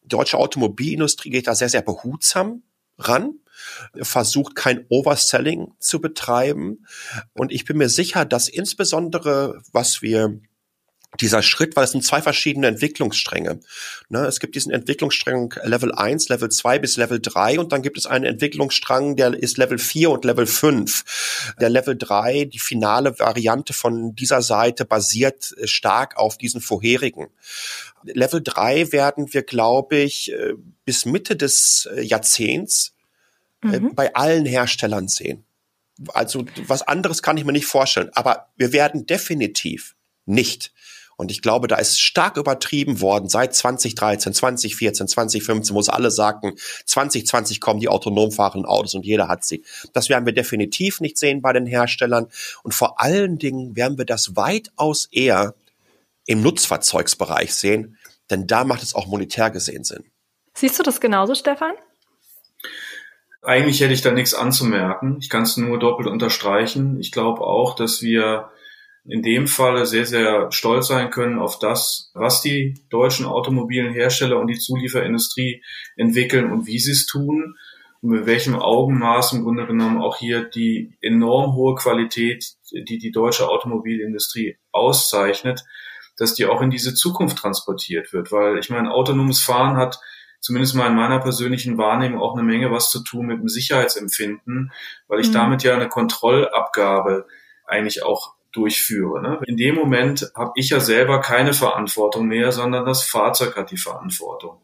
Die 0.02 0.08
deutsche 0.08 0.38
Automobilindustrie 0.38 1.30
geht 1.30 1.46
da 1.46 1.54
sehr, 1.54 1.68
sehr 1.68 1.82
behutsam 1.82 2.62
ran 2.98 3.38
versucht 4.00 4.54
kein 4.54 4.84
Overselling 4.88 5.72
zu 5.78 6.00
betreiben. 6.00 6.86
Und 7.32 7.52
ich 7.52 7.64
bin 7.64 7.78
mir 7.78 7.88
sicher, 7.88 8.24
dass 8.24 8.48
insbesondere, 8.48 9.62
was 9.72 10.02
wir 10.02 10.40
dieser 11.20 11.42
Schritt, 11.42 11.76
weil 11.76 11.84
es 11.84 11.92
sind 11.92 12.04
zwei 12.04 12.20
verschiedene 12.20 12.66
Entwicklungsstränge. 12.66 13.60
Ne, 14.08 14.26
es 14.26 14.40
gibt 14.40 14.54
diesen 14.54 14.72
Entwicklungsstrang 14.72 15.54
Level 15.62 15.92
1, 15.92 16.28
Level 16.28 16.48
2 16.48 16.78
bis 16.78 16.96
Level 16.96 17.20
3 17.20 17.60
und 17.60 17.72
dann 17.72 17.82
gibt 17.82 17.98
es 17.98 18.06
einen 18.06 18.24
Entwicklungsstrang, 18.24 19.16
der 19.16 19.34
ist 19.34 19.56
Level 19.56 19.78
4 19.78 20.10
und 20.10 20.24
Level 20.24 20.46
5. 20.46 21.54
Der 21.60 21.70
Level 21.70 21.96
3, 21.96 22.46
die 22.46 22.58
finale 22.58 23.18
Variante 23.18 23.72
von 23.72 24.14
dieser 24.14 24.42
Seite, 24.42 24.84
basiert 24.84 25.54
stark 25.64 26.16
auf 26.16 26.36
diesen 26.36 26.60
vorherigen. 26.60 27.28
Level 28.02 28.42
3 28.42 28.92
werden 28.92 29.32
wir, 29.32 29.42
glaube 29.42 29.96
ich, 29.96 30.32
äh, 30.32 30.54
bis 30.84 31.06
Mitte 31.06 31.36
des 31.36 31.88
äh, 31.94 32.02
Jahrzehnts 32.02 32.88
äh, 32.88 32.93
mhm. 33.64 33.94
bei 33.94 34.14
allen 34.14 34.46
Herstellern 34.46 35.08
sehen. 35.08 35.44
Also 36.12 36.44
was 36.66 36.82
anderes 36.82 37.22
kann 37.22 37.36
ich 37.36 37.44
mir 37.44 37.52
nicht 37.52 37.66
vorstellen. 37.66 38.10
Aber 38.14 38.48
wir 38.56 38.72
werden 38.72 39.06
definitiv 39.06 39.94
nicht, 40.26 40.72
Und 41.16 41.30
ich 41.30 41.42
glaube, 41.42 41.68
da 41.68 41.76
ist 41.76 42.00
stark 42.00 42.36
übertrieben 42.36 43.00
worden 43.00 43.28
seit 43.28 43.54
2013, 43.54 44.34
2014, 44.34 45.08
2015, 45.08 45.74
wo 45.74 45.80
es 45.80 45.88
alle 45.88 46.10
sagten, 46.10 46.54
2020 46.86 47.60
kommen 47.60 47.80
die 47.80 47.88
autonom 47.88 48.32
fahrenden 48.32 48.66
Autos 48.66 48.94
und 48.94 49.06
jeder 49.06 49.28
hat 49.28 49.44
sie. 49.44 49.62
Das 49.92 50.08
werden 50.08 50.26
wir 50.26 50.32
definitiv 50.32 51.00
nicht 51.00 51.18
sehen 51.18 51.40
bei 51.40 51.52
den 51.52 51.66
Herstellern. 51.66 52.26
Und 52.62 52.74
vor 52.74 53.00
allen 53.00 53.38
Dingen 53.38 53.76
werden 53.76 53.98
wir 53.98 54.04
das 54.04 54.36
weitaus 54.36 55.06
eher 55.10 55.54
im 56.26 56.42
Nutzfahrzeugsbereich 56.42 57.54
sehen, 57.54 57.96
denn 58.30 58.46
da 58.46 58.64
macht 58.64 58.82
es 58.82 58.94
auch 58.94 59.06
monetär 59.06 59.50
gesehen 59.50 59.84
Sinn. 59.84 60.04
Siehst 60.54 60.78
du 60.78 60.82
das 60.82 61.00
genauso, 61.00 61.34
Stefan? 61.34 61.74
Eigentlich 63.44 63.80
hätte 63.80 63.92
ich 63.92 64.00
da 64.00 64.10
nichts 64.10 64.34
anzumerken. 64.34 65.18
Ich 65.20 65.28
kann 65.28 65.42
es 65.42 65.56
nur 65.56 65.78
doppelt 65.78 66.08
unterstreichen. 66.08 66.98
Ich 66.98 67.12
glaube 67.12 67.42
auch, 67.42 67.76
dass 67.76 68.00
wir 68.00 68.50
in 69.06 69.22
dem 69.22 69.46
Falle 69.46 69.84
sehr, 69.84 70.06
sehr 70.06 70.50
stolz 70.50 70.88
sein 70.88 71.10
können 71.10 71.38
auf 71.38 71.58
das, 71.58 72.10
was 72.14 72.40
die 72.40 72.74
deutschen 72.88 73.26
automobilen 73.26 73.92
Hersteller 73.92 74.38
und 74.40 74.46
die 74.46 74.58
Zulieferindustrie 74.58 75.62
entwickeln 75.96 76.50
und 76.50 76.66
wie 76.66 76.78
sie 76.78 76.92
es 76.92 77.06
tun 77.06 77.54
und 78.00 78.10
mit 78.10 78.26
welchem 78.26 78.54
Augenmaß 78.56 79.34
im 79.34 79.42
Grunde 79.42 79.66
genommen 79.66 80.00
auch 80.00 80.16
hier 80.16 80.44
die 80.44 80.96
enorm 81.02 81.54
hohe 81.54 81.74
Qualität, 81.74 82.46
die 82.72 82.98
die 82.98 83.12
deutsche 83.12 83.48
Automobilindustrie 83.48 84.56
auszeichnet, 84.72 85.62
dass 86.16 86.34
die 86.34 86.46
auch 86.46 86.62
in 86.62 86.70
diese 86.70 86.94
Zukunft 86.94 87.36
transportiert 87.36 88.12
wird. 88.14 88.32
Weil 88.32 88.58
ich 88.58 88.70
meine, 88.70 88.90
autonomes 88.90 89.40
Fahren 89.40 89.76
hat 89.76 89.98
zumindest 90.44 90.74
mal 90.74 90.88
in 90.88 90.94
meiner 90.94 91.20
persönlichen 91.20 91.78
Wahrnehmung 91.78 92.20
auch 92.20 92.34
eine 92.34 92.42
Menge 92.42 92.70
was 92.70 92.90
zu 92.90 93.02
tun 93.02 93.24
mit 93.26 93.40
dem 93.40 93.48
Sicherheitsempfinden, 93.48 94.72
weil 95.08 95.20
ich 95.20 95.28
mhm. 95.28 95.32
damit 95.32 95.62
ja 95.62 95.74
eine 95.74 95.88
Kontrollabgabe 95.88 97.26
eigentlich 97.66 98.02
auch 98.02 98.34
durchführe. 98.52 99.22
Ne? 99.22 99.40
In 99.46 99.56
dem 99.56 99.74
Moment 99.74 100.30
habe 100.36 100.52
ich 100.56 100.68
ja 100.68 100.80
selber 100.80 101.22
keine 101.22 101.54
Verantwortung 101.54 102.26
mehr, 102.26 102.52
sondern 102.52 102.84
das 102.84 103.04
Fahrzeug 103.04 103.56
hat 103.56 103.70
die 103.70 103.78
Verantwortung. 103.78 104.60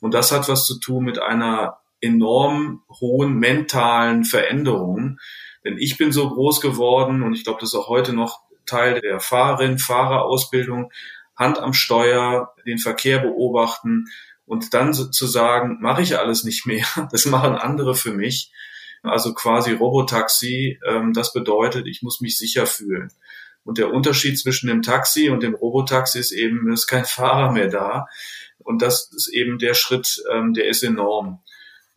Und 0.00 0.14
das 0.14 0.32
hat 0.32 0.48
was 0.48 0.64
zu 0.64 0.80
tun 0.80 1.04
mit 1.04 1.18
einer 1.18 1.76
enorm 2.00 2.82
hohen 2.88 3.34
mentalen 3.34 4.24
Veränderung. 4.24 5.18
Denn 5.62 5.76
ich 5.76 5.98
bin 5.98 6.10
so 6.10 6.26
groß 6.30 6.62
geworden 6.62 7.22
und 7.22 7.34
ich 7.34 7.44
glaube, 7.44 7.60
das 7.60 7.74
ist 7.74 7.78
auch 7.78 7.90
heute 7.90 8.14
noch 8.14 8.40
Teil 8.64 9.02
der 9.02 9.20
Fahrerin, 9.20 9.78
Fahrerausbildung, 9.78 10.90
Hand 11.36 11.58
am 11.58 11.74
Steuer, 11.74 12.54
den 12.66 12.78
Verkehr 12.78 13.18
beobachten, 13.18 14.06
und 14.48 14.72
dann 14.72 14.94
zu 14.94 15.26
sagen, 15.26 15.76
mache 15.80 16.02
ich 16.02 16.18
alles 16.18 16.42
nicht 16.42 16.66
mehr, 16.66 16.86
das 17.12 17.26
machen 17.26 17.54
andere 17.54 17.94
für 17.94 18.12
mich. 18.12 18.50
Also 19.02 19.32
quasi 19.32 19.72
Robotaxi, 19.72 20.80
ähm, 20.84 21.12
das 21.12 21.32
bedeutet, 21.32 21.86
ich 21.86 22.02
muss 22.02 22.20
mich 22.20 22.36
sicher 22.36 22.66
fühlen. 22.66 23.12
Und 23.62 23.78
der 23.78 23.92
Unterschied 23.92 24.38
zwischen 24.38 24.68
dem 24.68 24.82
Taxi 24.82 25.28
und 25.28 25.42
dem 25.42 25.54
Robotaxi 25.54 26.18
ist 26.18 26.32
eben, 26.32 26.72
es 26.72 26.80
ist 26.80 26.86
kein 26.86 27.04
Fahrer 27.06 27.52
mehr 27.52 27.68
da. 27.68 28.06
Und 28.58 28.82
das 28.82 29.12
ist 29.14 29.28
eben 29.28 29.58
der 29.58 29.74
Schritt, 29.74 30.20
ähm, 30.32 30.54
der 30.54 30.66
ist 30.66 30.82
enorm. 30.82 31.42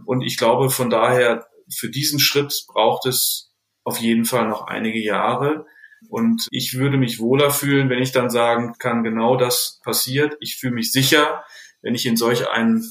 Und 0.05 0.21
ich 0.21 0.37
glaube, 0.37 0.69
von 0.69 0.89
daher, 0.89 1.47
für 1.73 1.89
diesen 1.89 2.19
Schritt 2.19 2.65
braucht 2.67 3.05
es 3.05 3.51
auf 3.83 3.97
jeden 3.97 4.25
Fall 4.25 4.47
noch 4.47 4.67
einige 4.67 4.99
Jahre. 4.99 5.65
Und 6.09 6.47
ich 6.51 6.77
würde 6.77 6.97
mich 6.97 7.19
wohler 7.19 7.49
fühlen, 7.49 7.89
wenn 7.89 8.01
ich 8.01 8.11
dann 8.11 8.29
sagen 8.29 8.73
kann, 8.77 9.03
genau 9.03 9.37
das 9.37 9.79
passiert. 9.83 10.35
Ich 10.39 10.57
fühle 10.57 10.73
mich 10.73 10.91
sicher 10.91 11.43
wenn 11.81 11.95
ich 11.95 12.05
in 12.05 12.17
solch 12.17 12.47
einen 12.49 12.85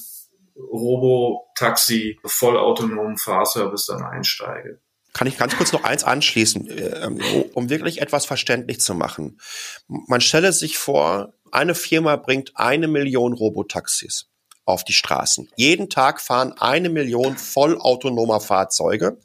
Robotaxi 0.57 2.19
vollautonomen 2.25 3.17
Fahrservice 3.17 3.87
dann 3.87 4.03
einsteige. 4.03 4.81
Kann 5.13 5.27
ich 5.27 5.39
ganz 5.39 5.57
kurz 5.57 5.73
noch 5.73 5.83
eins 5.83 6.05
anschließen, 6.05 6.69
äh, 6.69 7.11
um 7.55 7.69
wirklich 7.69 8.01
etwas 8.01 8.27
verständlich 8.27 8.81
zu 8.81 8.95
machen. 8.95 9.41
Man 9.89 10.21
stelle 10.21 10.53
sich 10.53 10.79
vor, 10.79 11.35
eine 11.51 11.75
Firma 11.75 12.15
bringt 12.17 12.53
eine 12.55 12.87
Million 12.87 13.33
Robotaxis 13.33 14.29
auf 14.67 14.85
die 14.85 14.93
Straßen. 14.93 15.49
Jeden 15.57 15.91
Tag 15.91 16.21
fahren 16.21 16.53
eine 16.53 16.91
Million 16.91 17.37
vollautonomer 17.37 18.41
Fahrzeuge 18.41 19.19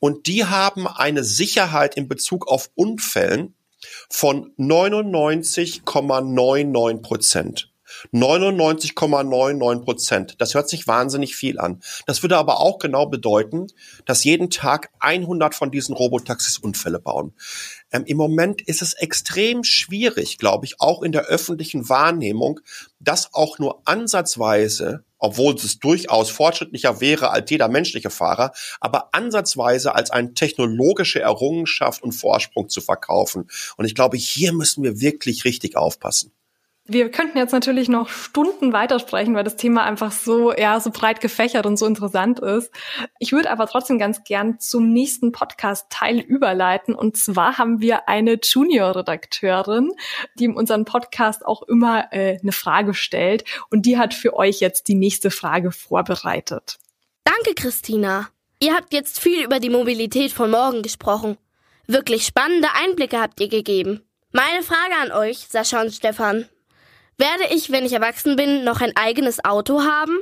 und 0.00 0.26
die 0.26 0.44
haben 0.44 0.86
eine 0.86 1.24
Sicherheit 1.24 1.96
in 1.96 2.08
Bezug 2.08 2.46
auf 2.46 2.68
Unfällen 2.74 3.54
von 4.10 4.52
99,99 4.58 7.00
Prozent. 7.00 7.71
99,99 8.12 9.84
Prozent. 9.84 10.34
Das 10.38 10.54
hört 10.54 10.68
sich 10.68 10.86
wahnsinnig 10.86 11.36
viel 11.36 11.58
an. 11.58 11.80
Das 12.06 12.22
würde 12.22 12.36
aber 12.36 12.60
auch 12.60 12.78
genau 12.78 13.06
bedeuten, 13.06 13.66
dass 14.04 14.24
jeden 14.24 14.50
Tag 14.50 14.90
100 15.00 15.54
von 15.54 15.70
diesen 15.70 15.94
Robotaxis 15.94 16.58
Unfälle 16.58 16.98
bauen. 16.98 17.34
Ähm, 17.90 18.04
Im 18.06 18.16
Moment 18.16 18.62
ist 18.62 18.82
es 18.82 18.94
extrem 18.94 19.64
schwierig, 19.64 20.38
glaube 20.38 20.66
ich, 20.66 20.80
auch 20.80 21.02
in 21.02 21.12
der 21.12 21.26
öffentlichen 21.26 21.88
Wahrnehmung, 21.88 22.60
das 23.00 23.34
auch 23.34 23.58
nur 23.58 23.82
ansatzweise 23.86 25.04
obwohl 25.22 25.54
es 25.54 25.78
durchaus 25.78 26.30
fortschrittlicher 26.30 27.00
wäre 27.00 27.30
als 27.30 27.48
jeder 27.48 27.68
menschliche 27.68 28.10
Fahrer, 28.10 28.52
aber 28.80 29.14
ansatzweise 29.14 29.94
als 29.94 30.10
eine 30.10 30.34
technologische 30.34 31.20
Errungenschaft 31.20 32.02
und 32.02 32.10
Vorsprung 32.10 32.68
zu 32.68 32.80
verkaufen. 32.80 33.48
Und 33.76 33.84
ich 33.84 33.94
glaube, 33.94 34.16
hier 34.16 34.52
müssen 34.52 34.82
wir 34.82 35.00
wirklich 35.00 35.44
richtig 35.44 35.76
aufpassen. 35.76 36.32
Wir 36.92 37.10
könnten 37.10 37.38
jetzt 37.38 37.52
natürlich 37.52 37.88
noch 37.88 38.10
Stunden 38.10 38.74
weitersprechen, 38.74 39.34
weil 39.34 39.44
das 39.44 39.56
Thema 39.56 39.82
einfach 39.84 40.12
so, 40.12 40.52
ja, 40.52 40.78
so 40.78 40.90
breit 40.90 41.22
gefächert 41.22 41.64
und 41.64 41.78
so 41.78 41.86
interessant 41.86 42.38
ist. 42.38 42.70
Ich 43.18 43.32
würde 43.32 43.50
aber 43.50 43.66
trotzdem 43.66 43.98
ganz 43.98 44.24
gern 44.24 44.60
zum 44.60 44.92
nächsten 44.92 45.32
Podcast-Teil 45.32 46.18
überleiten. 46.18 46.94
Und 46.94 47.16
zwar 47.16 47.56
haben 47.56 47.80
wir 47.80 48.10
eine 48.10 48.38
Junior-Redakteurin, 48.42 49.92
die 50.34 50.44
in 50.44 50.54
unserem 50.54 50.84
Podcast 50.84 51.46
auch 51.46 51.62
immer 51.62 52.12
äh, 52.12 52.38
eine 52.42 52.52
Frage 52.52 52.92
stellt. 52.92 53.44
Und 53.70 53.86
die 53.86 53.96
hat 53.96 54.12
für 54.12 54.36
euch 54.36 54.60
jetzt 54.60 54.86
die 54.88 54.94
nächste 54.94 55.30
Frage 55.30 55.72
vorbereitet. 55.72 56.76
Danke, 57.24 57.54
Christina. 57.54 58.28
Ihr 58.60 58.74
habt 58.74 58.92
jetzt 58.92 59.18
viel 59.18 59.42
über 59.42 59.60
die 59.60 59.70
Mobilität 59.70 60.30
von 60.30 60.50
morgen 60.50 60.82
gesprochen. 60.82 61.38
Wirklich 61.86 62.26
spannende 62.26 62.68
Einblicke 62.84 63.18
habt 63.18 63.40
ihr 63.40 63.48
gegeben. 63.48 64.02
Meine 64.32 64.62
Frage 64.62 64.94
an 65.00 65.12
euch, 65.12 65.46
Sascha 65.48 65.80
und 65.80 65.94
Stefan. 65.94 66.50
Werde 67.22 67.54
ich, 67.54 67.70
wenn 67.70 67.84
ich 67.84 67.92
erwachsen 67.92 68.34
bin, 68.34 68.64
noch 68.64 68.80
ein 68.80 68.96
eigenes 68.96 69.44
Auto 69.44 69.82
haben? 69.82 70.18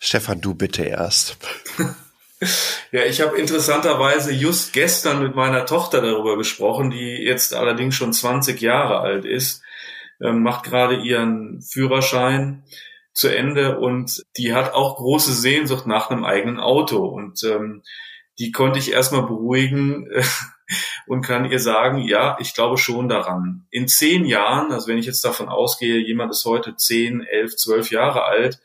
Stefan, 0.00 0.40
du 0.40 0.54
bitte 0.54 0.84
erst. 0.84 1.36
Ja, 2.90 3.04
ich 3.04 3.22
habe 3.22 3.38
interessanterweise 3.38 4.30
just 4.30 4.74
gestern 4.74 5.22
mit 5.22 5.34
meiner 5.34 5.64
Tochter 5.64 6.02
darüber 6.02 6.36
gesprochen, 6.36 6.90
die 6.90 7.22
jetzt 7.24 7.54
allerdings 7.54 7.94
schon 7.94 8.12
20 8.12 8.60
Jahre 8.60 8.98
alt 8.98 9.24
ist, 9.24 9.62
ähm, 10.20 10.42
macht 10.42 10.64
gerade 10.64 10.96
ihren 10.96 11.62
Führerschein 11.62 12.64
zu 13.14 13.28
Ende 13.28 13.78
und 13.78 14.24
die 14.36 14.52
hat 14.52 14.74
auch 14.74 14.96
große 14.96 15.32
Sehnsucht 15.32 15.86
nach 15.86 16.10
einem 16.10 16.24
eigenen 16.24 16.60
Auto. 16.60 17.06
Und 17.06 17.42
ähm, 17.44 17.82
die 18.38 18.52
konnte 18.52 18.78
ich 18.78 18.92
erstmal 18.92 19.22
beruhigen. 19.22 20.06
und 21.06 21.22
kann 21.22 21.50
ihr 21.50 21.60
sagen, 21.60 22.02
ja, 22.02 22.36
ich 22.40 22.54
glaube 22.54 22.78
schon 22.78 23.08
daran. 23.08 23.66
In 23.70 23.88
zehn 23.88 24.24
Jahren, 24.24 24.72
also 24.72 24.88
wenn 24.88 24.98
ich 24.98 25.06
jetzt 25.06 25.24
davon 25.24 25.48
ausgehe, 25.48 25.98
jemand 25.98 26.30
ist 26.30 26.44
heute 26.44 26.76
zehn, 26.76 27.22
elf, 27.22 27.56
zwölf 27.56 27.90
Jahre 27.90 28.24
alt, 28.24 28.60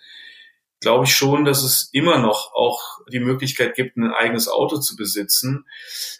glaube 0.79 1.05
ich 1.05 1.13
schon, 1.13 1.45
dass 1.45 1.63
es 1.63 1.89
immer 1.91 2.17
noch 2.19 2.53
auch 2.53 2.79
die 3.11 3.19
Möglichkeit 3.19 3.75
gibt, 3.75 3.97
ein 3.97 4.13
eigenes 4.13 4.47
Auto 4.47 4.77
zu 4.77 4.95
besitzen. 4.95 5.65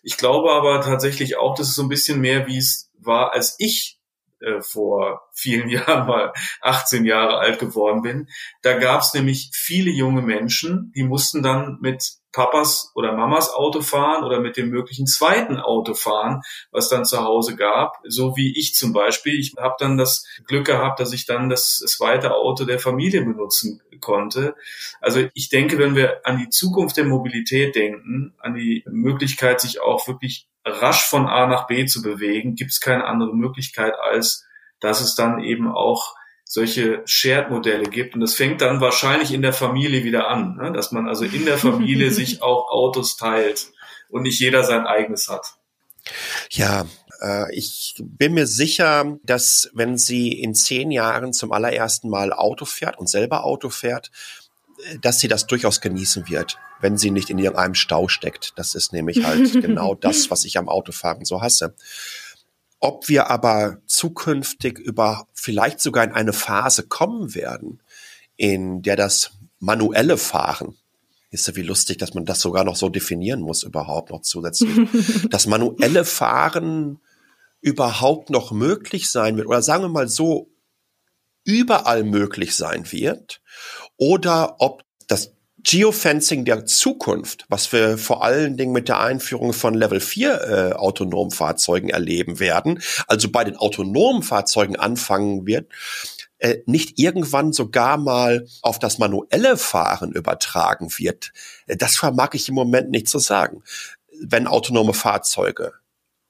Ich 0.04 0.18
glaube 0.18 0.52
aber 0.52 0.82
tatsächlich 0.82 1.38
auch, 1.38 1.56
dass 1.56 1.70
es 1.70 1.76
so 1.76 1.84
ein 1.84 1.90
bisschen 1.90 2.20
mehr, 2.20 2.48
wie 2.48 2.58
es 2.58 2.92
war, 2.98 3.34
als 3.34 3.56
ich 3.60 4.00
äh, 4.42 4.62
vor 4.62 5.30
vielen 5.34 5.70
Jahren 5.70 6.08
mal 6.08 6.34
18 6.62 7.06
Jahre 7.06 7.38
alt 7.38 7.60
geworden 7.60 8.02
bin. 8.02 8.28
Da 8.62 8.78
gab 8.78 9.02
es 9.02 9.14
nämlich 9.14 9.50
viele 9.54 9.92
junge 9.92 10.22
Menschen, 10.22 10.92
die 10.96 11.04
mussten 11.04 11.42
dann 11.42 11.78
mit 11.82 12.19
Papas 12.32 12.92
oder 12.96 13.14
Mamas 13.14 13.54
Auto 13.54 13.82
fahren 13.82 14.24
oder 14.24 14.40
mit 14.40 14.58
dem 14.58 14.70
möglichen 14.70 15.08
zweiten 15.08 15.58
Auto 15.58 15.94
fahren, 15.94 16.42
was 16.72 16.90
dann 16.90 17.06
zu 17.06 17.24
Hause 17.24 17.56
gab. 17.56 17.98
So 18.08 18.36
wie 18.36 18.58
ich 18.58 18.76
zum 18.76 18.94
Beispiel. 18.94 19.40
Ich 19.40 19.56
habe 19.58 19.76
dann 19.80 19.98
das 19.98 20.26
Glück 20.46 20.66
gehabt, 20.66 21.00
dass 21.00 21.14
ich 21.14 21.26
dann 21.26 21.50
das 21.50 21.78
zweite 21.78 22.36
Auto 22.36 22.66
der 22.66 22.80
Familie 22.80 23.24
benutzen 23.24 23.82
konnte. 24.00 24.56
Also 25.02 25.28
ich 25.34 25.50
denke, 25.50 25.78
wenn 25.78 25.96
wir 25.96 26.22
an 26.26 26.38
die 26.38 26.50
Zukunft 26.50 26.98
der 26.98 27.06
Mobilität 27.06 27.76
denken, 27.76 28.34
an 28.40 28.54
die 28.54 28.84
Möglichkeit, 28.88 29.60
sich 29.62 29.82
auch 29.82 30.08
wirklich 30.08 30.48
rasch 30.66 31.04
von 31.04 31.28
A 31.28 31.48
nach 31.48 31.68
B 31.68 31.86
zu 31.86 32.02
bewegen, 32.02 32.56
gibt 32.56 32.72
es 32.72 32.80
keine 32.80 33.06
andere 33.06 33.36
Möglichkeit, 33.36 33.96
als 34.00 34.46
dass 34.80 35.02
es 35.02 35.16
dann 35.16 35.42
eben 35.44 35.68
auch 35.68 36.16
solche 36.52 37.04
Shared-Modelle 37.06 37.84
gibt. 37.84 38.16
Und 38.16 38.22
das 38.22 38.34
fängt 38.34 38.62
dann 38.62 38.82
wahrscheinlich 38.82 39.32
in 39.32 39.44
der 39.44 39.54
Familie 39.54 40.04
wieder 40.04 40.30
an, 40.30 40.56
ne? 40.56 40.72
dass 40.74 40.92
man 40.92 41.08
also 41.08 41.24
in 41.24 41.46
der 41.46 41.60
Familie 41.60 42.12
sich 42.12 42.42
auch 42.42 42.72
Autos 42.72 43.18
teilt 43.18 43.72
und 44.10 44.24
nicht 44.24 44.40
jeder 44.40 44.64
sein 44.64 44.88
eigenes 44.88 45.30
hat. 45.30 45.54
Ja, 46.50 46.88
äh, 47.22 47.54
ich 47.56 47.94
bin 48.00 48.34
mir 48.34 48.48
sicher, 48.48 49.20
dass 49.24 49.70
wenn 49.74 50.00
sie 50.00 50.32
in 50.32 50.56
zehn 50.56 50.90
Jahren 50.90 51.34
zum 51.34 51.52
allerersten 51.52 52.10
Mal 52.10 52.34
Auto 52.34 52.66
fährt 52.66 52.98
und 52.98 53.08
selber 53.08 53.44
Auto 53.44 53.70
fährt, 53.70 54.10
äh, 54.88 54.98
dass 54.98 55.20
sie 55.20 55.28
das 55.28 55.46
durchaus 55.46 55.82
genießen 55.82 56.30
wird, 56.30 56.58
wenn 56.82 56.98
sie 56.98 57.12
nicht 57.12 57.30
in 57.30 57.38
irgendeinem 57.38 57.76
Stau 57.76 58.08
steckt. 58.08 58.54
Das 58.56 58.74
ist 58.74 58.92
nämlich 58.92 59.24
halt 59.24 59.54
genau 59.62 59.94
das, 59.94 60.32
was 60.32 60.46
ich 60.46 60.58
am 60.58 60.68
Autofahren 60.68 61.26
so 61.26 61.44
hasse. 61.44 61.76
Ob 62.80 63.10
wir 63.10 63.30
aber 63.30 63.82
zukünftig 63.86 64.80
über 64.80 65.28
vielleicht 65.34 65.82
sogar 65.82 66.04
in 66.04 66.14
eine 66.14 66.34
Phase 66.34 66.84
kommen 66.84 67.36
werden, 67.36 67.82
in 68.38 68.82
der 68.82 68.96
das 68.96 69.32
manuelle 69.60 70.18
Fahren 70.18 70.78
ist 71.32 71.48
ja 71.48 71.56
wie 71.56 71.62
lustig, 71.62 71.98
dass 71.98 72.14
man 72.14 72.26
das 72.26 72.40
sogar 72.40 72.64
noch 72.64 72.76
so 72.76 72.90
definieren 72.90 73.42
muss 73.42 73.64
überhaupt 73.64 74.10
noch 74.10 74.22
zusätzlich. 74.22 74.90
das 75.30 75.46
manuelle 75.46 76.06
Fahren 76.06 77.00
überhaupt 77.62 78.30
noch 78.30 78.52
möglich 78.52 79.10
sein 79.10 79.38
wird 79.38 79.48
oder 79.48 79.62
sagen 79.62 79.84
wir 79.84 79.90
mal 79.90 80.08
so 80.08 80.50
überall 81.44 82.04
möglich 82.04 82.56
sein 82.56 82.92
wird 82.92 83.42
oder 83.98 84.56
ob 84.60 84.84
das 85.08 85.34
Geofencing 85.64 86.46
der 86.46 86.66
Zukunft, 86.66 87.46
was 87.50 87.72
wir 87.72 87.98
vor 87.98 88.24
allen 88.24 88.58
Dingen 88.58 88.72
mit 88.72 88.88
der 88.88 89.00
Einführung 89.00 89.54
von 89.54 89.74
Level 89.74 90.00
4 90.00 90.42
äh, 90.42 90.74
autonomen 90.74 91.32
Fahrzeugen 91.32 91.90
erleben 91.90 92.40
werden, 92.40 92.82
also 93.08 93.30
bei 93.30 93.44
den 93.44 93.58
autonomen 93.58 94.24
Fahrzeugen 94.24 94.76
anfangen 94.76 95.46
wird, 95.46 95.68
äh, 96.40 96.60
nicht 96.66 97.00
irgendwann 97.00 97.52
sogar 97.52 97.98
mal 97.98 98.48
auf 98.62 98.80
das 98.80 98.98
manuelle 98.98 99.58
Fahren 99.58 100.12
übertragen 100.14 100.90
wird. 100.98 101.34
Äh, 101.68 101.76
das 101.76 101.98
vermag 101.98 102.30
ich 102.34 102.48
im 102.48 102.56
Moment 102.56 102.90
nicht 102.92 103.10
zu 103.10 103.20
sagen. 103.20 103.64
Wenn 104.22 104.48
autonome 104.48 104.94
Fahrzeuge 104.94 105.74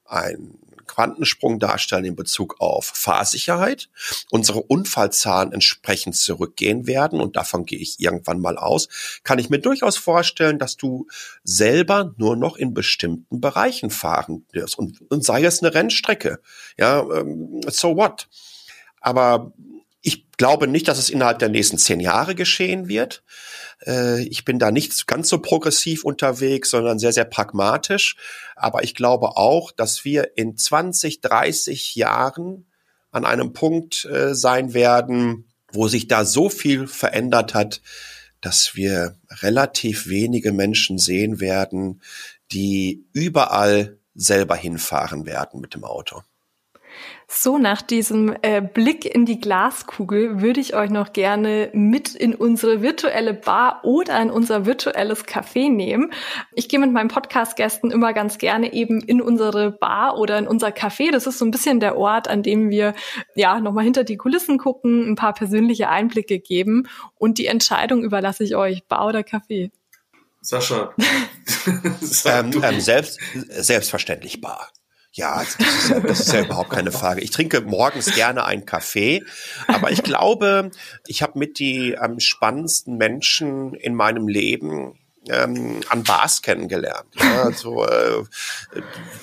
ein 0.05 0.57
Quantensprung 0.89 1.59
darstellen 1.59 2.05
in 2.05 2.15
Bezug 2.15 2.55
auf 2.59 2.85
Fahrsicherheit, 2.85 3.89
unsere 4.31 4.61
Unfallzahlen 4.61 5.53
entsprechend 5.53 6.17
zurückgehen 6.17 6.87
werden, 6.87 7.21
und 7.21 7.35
davon 7.35 7.65
gehe 7.65 7.79
ich 7.79 7.99
irgendwann 7.99 8.41
mal 8.41 8.57
aus, 8.57 8.89
kann 9.23 9.39
ich 9.39 9.49
mir 9.49 9.59
durchaus 9.59 9.97
vorstellen, 9.97 10.59
dass 10.59 10.75
du 10.75 11.07
selber 11.43 12.13
nur 12.17 12.35
noch 12.35 12.57
in 12.57 12.73
bestimmten 12.73 13.39
Bereichen 13.39 13.91
fahren 13.91 14.45
wirst. 14.51 14.77
Und, 14.77 14.99
und 15.09 15.23
sei 15.23 15.43
es 15.43 15.61
eine 15.61 15.73
Rennstrecke. 15.73 16.39
Ja, 16.77 17.01
ähm, 17.01 17.61
so 17.67 17.95
what? 17.95 18.27
Aber 18.99 19.53
ich 20.01 20.25
glaube 20.37 20.67
nicht, 20.67 20.87
dass 20.87 20.97
es 20.97 21.09
innerhalb 21.09 21.39
der 21.39 21.49
nächsten 21.49 21.77
zehn 21.77 21.99
Jahre 21.99 22.33
geschehen 22.33 22.87
wird. 22.87 23.23
Äh, 23.85 24.23
ich 24.23 24.45
bin 24.45 24.59
da 24.59 24.71
nicht 24.71 25.07
ganz 25.07 25.29
so 25.29 25.39
progressiv 25.39 26.03
unterwegs, 26.05 26.71
sondern 26.71 26.99
sehr, 26.99 27.13
sehr 27.13 27.25
pragmatisch. 27.25 28.15
Aber 28.55 28.83
ich 28.83 28.95
glaube 28.95 29.37
auch, 29.37 29.71
dass 29.71 30.05
wir 30.05 30.37
in 30.37 30.57
20, 30.57 31.21
30 31.21 31.95
Jahren 31.95 32.65
an 33.11 33.25
einem 33.25 33.53
Punkt 33.53 34.05
äh, 34.05 34.35
sein 34.35 34.73
werden, 34.73 35.45
wo 35.71 35.87
sich 35.87 36.07
da 36.07 36.25
so 36.25 36.49
viel 36.49 36.87
verändert 36.87 37.53
hat, 37.53 37.81
dass 38.41 38.75
wir 38.75 39.15
relativ 39.41 40.07
wenige 40.07 40.51
Menschen 40.51 40.97
sehen 40.97 41.39
werden, 41.39 42.01
die 42.51 43.05
überall 43.13 43.97
selber 44.15 44.55
hinfahren 44.55 45.25
werden 45.25 45.61
mit 45.61 45.73
dem 45.73 45.83
Auto. 45.83 46.21
So, 47.31 47.59
nach 47.59 47.83
diesem 47.83 48.35
äh, 48.41 48.59
Blick 48.59 49.05
in 49.05 49.23
die 49.23 49.39
Glaskugel 49.39 50.41
würde 50.41 50.59
ich 50.59 50.73
euch 50.73 50.89
noch 50.89 51.13
gerne 51.13 51.69
mit 51.73 52.15
in 52.15 52.33
unsere 52.33 52.81
virtuelle 52.81 53.35
Bar 53.35 53.81
oder 53.83 54.19
in 54.19 54.31
unser 54.31 54.65
virtuelles 54.65 55.25
Café 55.25 55.69
nehmen. 55.69 56.11
Ich 56.55 56.69
gehe 56.69 56.79
mit 56.79 56.91
meinen 56.91 57.07
Podcast-Gästen 57.07 57.91
immer 57.91 58.13
ganz 58.13 58.39
gerne 58.39 58.73
eben 58.73 58.99
in 58.99 59.21
unsere 59.21 59.69
Bar 59.69 60.17
oder 60.17 60.39
in 60.39 60.47
unser 60.47 60.69
Café. 60.69 61.11
Das 61.11 61.27
ist 61.27 61.37
so 61.37 61.45
ein 61.45 61.51
bisschen 61.51 61.79
der 61.79 61.97
Ort, 61.97 62.27
an 62.27 62.41
dem 62.41 62.71
wir 62.71 62.95
ja 63.35 63.59
nochmal 63.59 63.83
hinter 63.83 64.03
die 64.03 64.17
Kulissen 64.17 64.57
gucken, 64.57 65.11
ein 65.11 65.15
paar 65.15 65.35
persönliche 65.35 65.87
Einblicke 65.87 66.39
geben 66.39 66.87
und 67.13 67.37
die 67.37 67.45
Entscheidung 67.45 68.03
überlasse 68.03 68.43
ich 68.43 68.55
euch, 68.55 68.87
Bar 68.87 69.05
oder 69.05 69.19
Café. 69.19 69.69
Sascha. 70.41 70.95
ähm, 72.25 72.51
ähm, 72.63 72.79
selbst, 72.79 73.19
selbstverständlich 73.49 74.41
Bar. 74.41 74.71
Ja, 75.11 75.39
das 75.39 75.55
ist 75.55 75.89
ja, 75.89 75.99
das 75.99 76.19
ist 76.19 76.33
ja 76.33 76.41
überhaupt 76.41 76.69
keine 76.69 76.91
Frage. 76.91 77.21
Ich 77.21 77.31
trinke 77.31 77.61
morgens 77.61 78.13
gerne 78.13 78.45
einen 78.45 78.65
Kaffee, 78.65 79.23
aber 79.67 79.91
ich 79.91 80.03
glaube, 80.03 80.69
ich 81.07 81.23
habe 81.23 81.39
mit 81.39 81.57
die 81.57 81.97
am 81.97 82.19
spannendsten 82.19 82.97
Menschen 82.97 83.73
in 83.73 83.95
meinem 83.95 84.27
Leben 84.27 84.99
ähm, 85.27 85.81
an 85.89 86.03
Bars 86.03 86.41
kennengelernt. 86.41 87.07
Ja, 87.15 87.43
also 87.43 87.85
äh, 87.85 88.23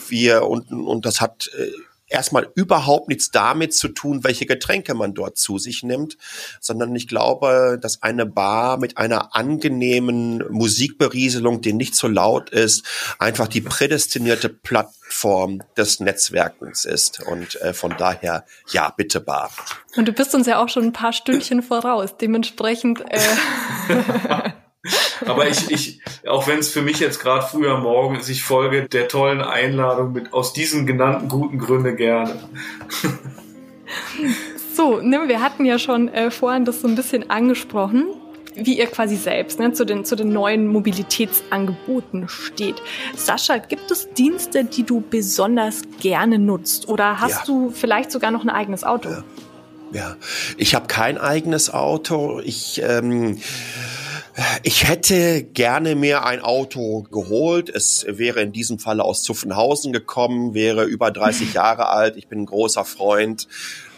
wir 0.09 0.47
und 0.47 0.71
und 0.71 1.07
das 1.07 1.21
hat 1.21 1.51
äh, 1.57 1.71
erstmal 2.09 2.49
überhaupt 2.55 3.09
nichts 3.09 3.31
damit 3.31 3.75
zu 3.75 3.89
tun, 3.89 4.25
welche 4.25 4.47
Getränke 4.47 4.95
man 4.95 5.15
dort 5.15 5.39
zu 5.39 5.59
sich 5.59 5.83
nimmt, 5.83 6.17
sondern 6.61 6.95
ich 6.95 7.09
glaube, 7.09 7.79
dass 7.81 8.03
eine 8.03 8.27
Bar 8.27 8.79
mit 8.79 8.99
einer 8.99 9.35
angenehmen 9.35 10.45
Musikberieselung, 10.51 11.61
die 11.61 11.73
nicht 11.73 11.95
so 11.95 12.09
laut 12.09 12.51
ist, 12.51 12.85
einfach 13.19 13.49
die 13.49 13.61
prädestinierte 13.61 14.49
Plattform 14.49 15.63
des 15.77 16.01
Netzwerkens 16.01 16.85
ist. 16.85 17.21
Und 17.21 17.61
äh, 17.61 17.73
von 17.73 17.95
daher, 17.97 18.45
ja, 18.71 18.93
bitte 18.97 19.21
Bar. 19.21 19.51
Und 19.97 20.07
du 20.07 20.13
bist 20.13 20.35
uns 20.35 20.47
ja 20.47 20.63
auch 20.63 20.69
schon 20.69 20.85
ein 20.85 20.93
paar 20.93 21.13
Stündchen 21.13 21.63
voraus. 21.63 22.17
Dementsprechend 22.17 23.03
äh 23.11 23.21
Aber 25.27 25.49
ich, 25.49 25.71
ich, 25.71 26.01
auch 26.29 26.47
wenn 26.47 26.59
es 26.59 26.69
für 26.69 26.83
mich 26.83 27.01
jetzt 27.01 27.21
gerade 27.21 27.47
früher 27.47 27.79
Morgen 27.79 28.17
ist, 28.17 28.29
ich 28.29 28.43
folge 28.43 28.89
der 28.89 29.09
tollen 29.09 29.41
Einladung 29.41 30.13
mit 30.13 30.33
aus 30.33 30.53
diesen 30.53 30.87
genannten 30.87 31.29
guten 31.29 31.59
Gründen 31.59 31.97
gerne. 31.97 32.49
So, 34.77 35.01
ne, 35.01 35.23
wir 35.27 35.41
hatten 35.41 35.65
ja 35.65 35.79
schon 35.79 36.09
äh, 36.09 36.31
vorhin 36.31 36.67
das 36.67 36.83
so 36.83 36.89
ein 36.89 36.97
bisschen 36.97 37.31
angesprochen, 37.31 38.09
wie 38.55 38.79
ihr 38.79 38.87
quasi 38.87 39.17
selbst 39.17 39.59
ne, 39.59 39.73
zu, 39.73 39.87
den, 39.87 40.05
zu 40.05 40.17
den 40.17 40.33
neuen 40.33 40.67
Mobilitätsangeboten 40.67 42.29
steht. 42.29 42.77
Sascha, 43.17 43.59
gibt 43.59 43.91
es 43.91 44.11
Dienste, 44.13 44.65
die 44.65 44.83
du 44.83 45.01
besonders 45.01 45.83
gerne 46.01 46.39
nutzt? 46.39 46.89
Oder 46.89 47.21
hast 47.21 47.31
ja. 47.31 47.43
du 47.47 47.71
vielleicht 47.71 48.11
sogar 48.11 48.31
noch 48.31 48.43
ein 48.43 48.51
eigenes 48.51 48.85
Auto? 48.85 49.09
Ja, 49.09 49.25
ja. 49.93 50.17
ich 50.59 50.75
habe 50.75 50.87
kein 50.89 51.17
eigenes 51.17 51.73
Auto. 51.73 52.41
Ich 52.45 52.83
ähm, 52.83 53.39
ich 54.63 54.87
hätte 54.87 55.45
gerne 55.45 55.95
mir 55.95 56.25
ein 56.25 56.41
Auto 56.41 57.03
geholt. 57.11 57.71
Es 57.71 58.05
wäre 58.07 58.43
in 58.43 58.53
diesem 58.53 58.79
Falle 58.79 59.03
aus 59.03 59.23
Zuffenhausen 59.23 59.95
gekommen, 59.95 60.53
wäre 60.53 60.85
über 60.85 61.11
30 61.11 61.53
Jahre 61.55 61.89
alt. 61.89 62.19
Ich 62.19 62.29
bin 62.29 62.41
ein 62.41 62.47
großer 62.47 62.85
Freund 62.85 63.49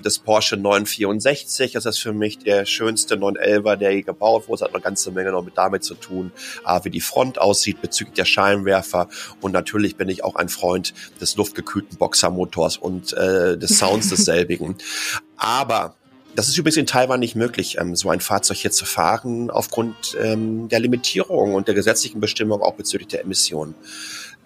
des 0.05 0.21
Porsche 0.21 0.57
964. 0.57 1.73
Das 1.73 1.87
ist 1.87 1.99
für 1.99 2.13
mich 2.13 2.39
der 2.39 2.67
schönste 2.67 3.17
911er, 3.17 3.75
der 3.75 3.93
je 3.93 4.03
gebaut 4.03 4.47
wurde. 4.47 4.63
Es 4.63 4.63
hat 4.63 4.75
eine 4.75 4.83
ganze 4.83 5.11
Menge 5.11 5.33
noch 5.33 5.45
mit 5.45 5.59
damit 5.59 5.83
zu 5.83 5.95
tun, 5.95 6.31
wie 6.85 6.91
die 6.91 7.01
Front 7.01 7.41
aussieht 7.41 7.83
bezüglich 7.83 8.15
der 8.15 8.25
Scheinwerfer. 8.25 9.09
Und 9.41 9.51
natürlich 9.51 9.97
bin 9.97 10.09
ich 10.09 10.23
auch 10.23 10.37
ein 10.37 10.49
Freund 10.49 10.95
des 11.21 11.35
luftgekühlten 11.35 11.99
Boxermotors 11.99 12.77
und 12.77 13.13
äh, 13.13 13.59
des 13.59 13.79
Sounds 13.79 14.09
desselbigen. 14.11 14.77
Aber 15.37 15.98
das 16.35 16.49
ist 16.49 16.57
übrigens 16.57 16.77
in 16.77 16.87
Taiwan 16.87 17.21
nicht 17.21 17.35
möglich, 17.35 17.79
ähm, 17.81 17.97
so 17.97 18.11
ein 18.11 18.21
Fahrzeug 18.21 18.59
hier 18.59 18.71
zu 18.71 18.85
fahren, 18.85 19.51
aufgrund 19.51 20.17
ähm, 20.21 20.69
der 20.69 20.81
Limitierung 20.81 21.55
und 21.55 21.69
der 21.69 21.75
gesetzlichen 21.75 22.21
Bestimmung 22.21 22.63
auch 22.63 22.75
bezüglich 22.75 23.09
der 23.09 23.23
Emissionen 23.23 23.75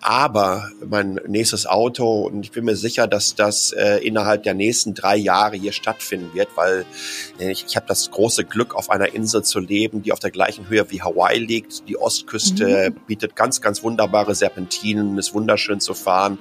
aber 0.03 0.69
mein 0.85 1.21
nächstes 1.29 1.65
Auto 1.65 2.27
und 2.27 2.45
ich 2.45 2.51
bin 2.51 2.65
mir 2.65 2.75
sicher, 2.75 3.07
dass 3.07 3.37
das 3.37 3.71
äh, 3.71 3.99
innerhalb 3.99 4.43
der 4.43 4.53
nächsten 4.53 4.95
drei 4.95 5.17
Jahre 5.17 5.57
hier 5.57 5.71
stattfinden 5.71 6.35
wird, 6.35 6.49
weil 6.57 6.85
äh, 7.38 7.53
ich, 7.53 7.65
ich 7.69 7.77
habe 7.77 7.87
das 7.87 8.11
große 8.11 8.45
Glück, 8.45 8.75
auf 8.75 8.91
einer 8.91 9.15
Insel 9.15 9.45
zu 9.45 9.61
leben, 9.61 10.03
die 10.03 10.12
auf 10.12 10.19
der 10.19 10.33
gleichen 10.33 10.69
Höhe 10.69 10.91
wie 10.91 11.03
Hawaii 11.03 11.38
liegt. 11.38 11.88
Die 11.88 11.97
Ostküste 11.97 12.91
mhm. 12.91 13.01
bietet 13.07 13.37
ganz, 13.37 13.61
ganz 13.61 13.85
wunderbare 13.85 14.35
Serpentinen, 14.35 15.17
ist 15.19 15.35
wunderschön 15.35 15.79
zu 15.79 15.95
fahren 15.95 16.38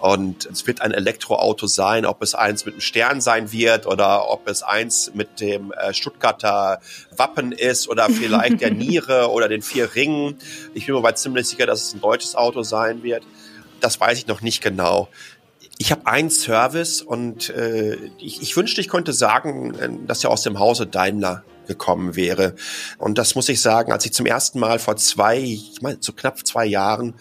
und 0.00 0.44
es 0.44 0.66
wird 0.66 0.82
ein 0.82 0.92
Elektroauto 0.92 1.66
sein, 1.66 2.04
ob 2.04 2.22
es 2.22 2.34
eins 2.34 2.66
mit 2.66 2.74
einem 2.74 2.80
Stern 2.82 3.20
sein 3.22 3.52
wird 3.52 3.86
oder 3.86 4.28
ob 4.28 4.46
es 4.48 4.62
eins 4.62 5.12
mit 5.14 5.40
dem 5.40 5.72
äh, 5.72 5.94
Stuttgarter 5.94 6.80
Wappen 7.16 7.52
ist 7.52 7.88
oder 7.88 8.08
vielleicht 8.10 8.60
der 8.60 8.70
Niere 8.70 9.30
oder 9.30 9.48
den 9.48 9.62
vier 9.62 9.94
Ringen. 9.94 10.36
Ich 10.74 10.84
bin 10.84 10.94
mir 10.94 10.98
aber 10.98 11.14
ziemlich 11.14 11.48
sicher, 11.48 11.64
dass 11.64 11.84
es 11.84 11.94
ein 11.94 12.02
deutsches 12.02 12.34
Auto 12.34 12.62
sein 12.62 12.97
sein 12.98 13.02
wird. 13.02 13.24
Das 13.80 14.00
weiß 14.00 14.18
ich 14.18 14.26
noch 14.26 14.40
nicht 14.40 14.62
genau. 14.62 15.08
Ich 15.78 15.92
habe 15.92 16.06
einen 16.06 16.30
Service 16.30 17.02
und 17.02 17.50
äh, 17.50 17.96
ich, 18.18 18.42
ich 18.42 18.56
wünschte, 18.56 18.80
ich 18.80 18.88
könnte 18.88 19.12
sagen, 19.12 19.74
äh, 19.74 19.88
dass 20.06 20.24
er 20.24 20.30
aus 20.30 20.42
dem 20.42 20.58
Hause 20.58 20.86
Daimler 20.86 21.44
gekommen 21.68 22.16
wäre. 22.16 22.54
Und 22.96 23.18
das 23.18 23.36
muss 23.36 23.48
ich 23.48 23.60
sagen, 23.60 23.92
als 23.92 24.04
ich 24.04 24.12
zum 24.12 24.26
ersten 24.26 24.58
Mal 24.58 24.80
vor 24.80 24.96
zwei, 24.96 25.38
ich 25.38 25.80
meine, 25.82 25.98
so 26.00 26.12
knapp 26.12 26.44
zwei 26.44 26.66
Jahren 26.66 27.14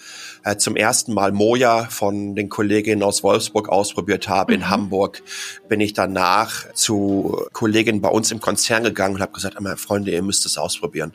äh, 0.44 0.56
zum 0.56 0.76
ersten 0.76 1.14
Mal 1.14 1.34
Moja 1.34 1.86
von 1.92 2.34
den 2.34 2.50
Kolleginnen 2.50 3.04
aus 3.04 3.22
Wolfsburg 3.22 3.70
ausprobiert 3.70 4.28
habe 4.28 4.54
mhm. 4.54 4.62
in 4.62 4.70
Hamburg, 4.70 5.22
bin 5.68 5.82
ich 5.82 5.94
danach 5.94 6.74
zu 6.74 7.46
Kolleginnen 7.52 8.02
bei 8.02 8.10
uns 8.10 8.32
im 8.32 8.40
Konzern 8.40 8.84
gegangen 8.84 9.16
und 9.16 9.22
habe 9.22 9.34
gesagt, 9.34 9.60
meine 9.62 9.78
Freunde, 9.78 10.12
ihr 10.12 10.24
müsst 10.24 10.46
es 10.48 10.58
ausprobieren. 10.58 11.14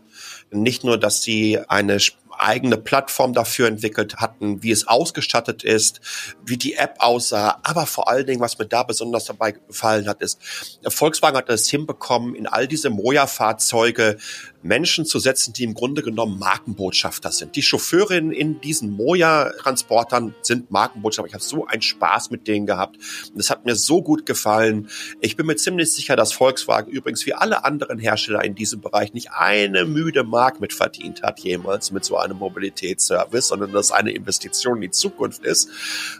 Nicht 0.53 0.85
nur, 0.85 0.99
dass 0.99 1.23
sie 1.23 1.59
eine 1.67 1.99
eigene 2.39 2.77
Plattform 2.77 3.33
dafür 3.33 3.67
entwickelt 3.69 4.17
hatten, 4.17 4.63
wie 4.63 4.71
es 4.71 4.89
ausgestattet 4.89 5.65
ist, 5.65 6.01
wie 6.45 6.57
die 6.57 6.75
App 6.75 6.97
aussah, 6.99 7.61
aber 7.63 7.87
vor 7.87 8.09
allen 8.09 8.27
Dingen, 8.27 8.41
was 8.41 8.59
mir 8.59 8.67
da 8.67 8.83
besonders 8.83 9.25
dabei 9.25 9.53
gefallen 9.53 10.09
hat, 10.09 10.23
ist, 10.23 10.39
Volkswagen 10.87 11.37
hat 11.37 11.49
es 11.49 11.69
hinbekommen, 11.69 12.35
in 12.35 12.47
all 12.47 12.67
diese 12.67 12.91
Moja-Fahrzeuge 12.91 14.19
Menschen 14.63 15.05
zu 15.05 15.19
setzen, 15.19 15.53
die 15.53 15.65
im 15.65 15.75
Grunde 15.75 16.03
genommen 16.03 16.39
Markenbotschafter 16.39 17.33
sind. 17.33 17.57
Die 17.57 17.63
Chauffeurinnen 17.63 18.33
in 18.33 18.61
diesen 18.61 18.91
Moja-Transportern 18.91 20.35
sind 20.43 20.71
Markenbotschafter. 20.71 21.29
Ich 21.29 21.35
habe 21.35 21.45
so 21.45 21.67
einen 21.67 21.83
Spaß 21.83 22.31
mit 22.31 22.47
denen 22.47 22.67
gehabt. 22.67 22.99
Das 23.35 23.51
hat 23.51 23.65
mir 23.65 23.75
so 23.75 24.03
gut 24.03 24.27
gefallen. 24.27 24.89
Ich 25.21 25.37
bin 25.37 25.47
mir 25.47 25.57
ziemlich 25.57 25.93
sicher, 25.93 26.17
dass 26.17 26.33
Volkswagen 26.33 26.91
übrigens 26.91 27.27
wie 27.27 27.35
alle 27.35 27.65
anderen 27.65 27.99
Hersteller 27.99 28.45
in 28.45 28.55
diesem 28.55 28.81
Bereich 28.81 29.13
nicht 29.13 29.33
eine 29.33 29.85
müde 29.85 30.25
Mark 30.25 30.61
mitverdient 30.61 31.23
hat 31.23 31.41
jemals 31.41 31.91
mit 31.91 32.05
so 32.05 32.17
einem 32.17 32.39
Mobilitätsservice, 32.39 33.49
sondern 33.49 33.73
dass 33.73 33.93
eine 33.93 34.13
Investition 34.13 34.77
in 34.77 34.83
die 34.83 34.91
Zukunft 34.91 35.45
ist. 35.45 35.69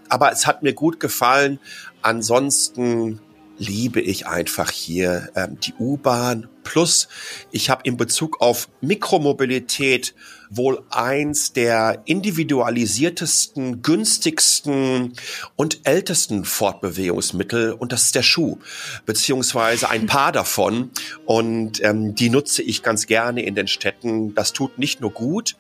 Aber 0.09 0.33
es 0.33 0.47
hat 0.47 0.63
mir 0.63 0.75
gut 0.75 1.01
gefallen. 1.01 1.59
Ansonsten 2.03 3.21
liebe 3.59 4.01
ich 4.01 4.27
einfach 4.27 4.71
hier 4.71 5.31
ähm, 5.37 5.59
die 5.61 5.75
U-Bahn. 5.79 6.49
Plus, 6.65 7.09
ich 7.51 7.71
habe 7.71 7.83
in 7.85 7.97
Bezug 7.97 8.41
auf 8.41 8.69
Mikromobilität 8.81 10.15
wohl 10.49 10.83
eins 10.91 11.53
der 11.53 12.03
individualisiertesten, 12.05 13.83
günstigsten 13.83 15.15
und 15.57 15.81
ältesten 15.85 16.45
Fortbewegungsmittel 16.45 17.73
und 17.73 17.93
das 17.93 18.05
ist 18.05 18.15
der 18.15 18.23
Schuh, 18.23 18.59
beziehungsweise 19.07 19.91
ein 19.91 20.07
paar 20.07 20.33
davon 20.33 20.91
und 21.25 21.83
ähm, 21.83 22.15
die 22.15 22.31
nutze 22.31 22.63
ich 22.63 22.83
ganz 22.83 23.07
gerne 23.07 23.43
in 23.43 23.55
den 23.55 23.67
Städten. 23.69 24.35
Das 24.35 24.53
tut 24.53 24.79
nicht 24.79 25.01
nur 25.01 25.11
gut, 25.11 25.57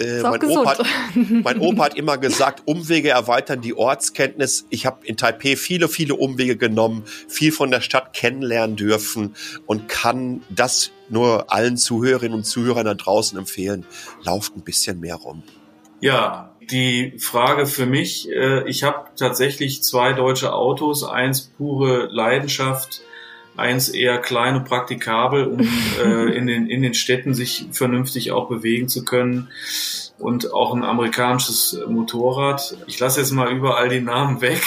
äh, 0.00 0.22
mein, 0.22 0.42
Opa 0.42 0.70
hat, 0.70 0.86
mein 1.14 1.58
Opa 1.58 1.84
hat 1.84 1.94
immer 1.96 2.18
gesagt, 2.18 2.62
Umwege 2.64 3.10
erweitern 3.10 3.60
die 3.60 3.74
Ortskenntnis. 3.74 4.66
Ich 4.70 4.86
habe 4.86 5.06
in 5.06 5.16
Taipei 5.16 5.56
viele, 5.56 5.88
viele 5.88 6.14
Umwege 6.14 6.56
genommen, 6.56 7.04
viel 7.28 7.52
von 7.52 7.70
der 7.70 7.80
Stadt 7.80 8.12
kennenlernen 8.12 8.76
dürfen 8.76 9.34
und 9.66 9.88
kann 9.88 10.42
das 10.48 10.90
nur 11.08 11.52
allen 11.52 11.76
Zuhörerinnen 11.76 12.38
und 12.38 12.44
Zuhörern 12.44 12.86
da 12.86 12.94
draußen 12.94 13.38
empfehlen. 13.38 13.84
Lauft 14.22 14.56
ein 14.56 14.62
bisschen 14.62 15.00
mehr 15.00 15.16
rum. 15.16 15.42
Ja, 16.00 16.54
die 16.70 17.18
Frage 17.18 17.66
für 17.66 17.84
mich, 17.84 18.28
äh, 18.30 18.66
ich 18.68 18.84
habe 18.84 19.10
tatsächlich 19.16 19.82
zwei 19.82 20.12
deutsche 20.12 20.52
Autos, 20.54 21.04
eins 21.04 21.42
pure 21.42 22.08
Leidenschaft, 22.10 23.02
eins 23.60 23.88
eher 23.88 24.18
klein 24.18 24.56
und 24.56 24.64
praktikabel, 24.64 25.46
um 25.46 25.60
äh, 26.04 26.36
in, 26.36 26.46
den, 26.46 26.66
in 26.66 26.82
den 26.82 26.94
Städten 26.94 27.34
sich 27.34 27.66
vernünftig 27.72 28.32
auch 28.32 28.48
bewegen 28.48 28.88
zu 28.88 29.04
können. 29.04 29.48
Und 30.18 30.52
auch 30.52 30.74
ein 30.74 30.84
amerikanisches 30.84 31.78
Motorrad. 31.88 32.76
Ich 32.86 32.98
lasse 32.98 33.20
jetzt 33.20 33.30
mal 33.30 33.50
überall 33.50 33.88
die 33.88 34.00
Namen 34.00 34.42
weg. 34.42 34.62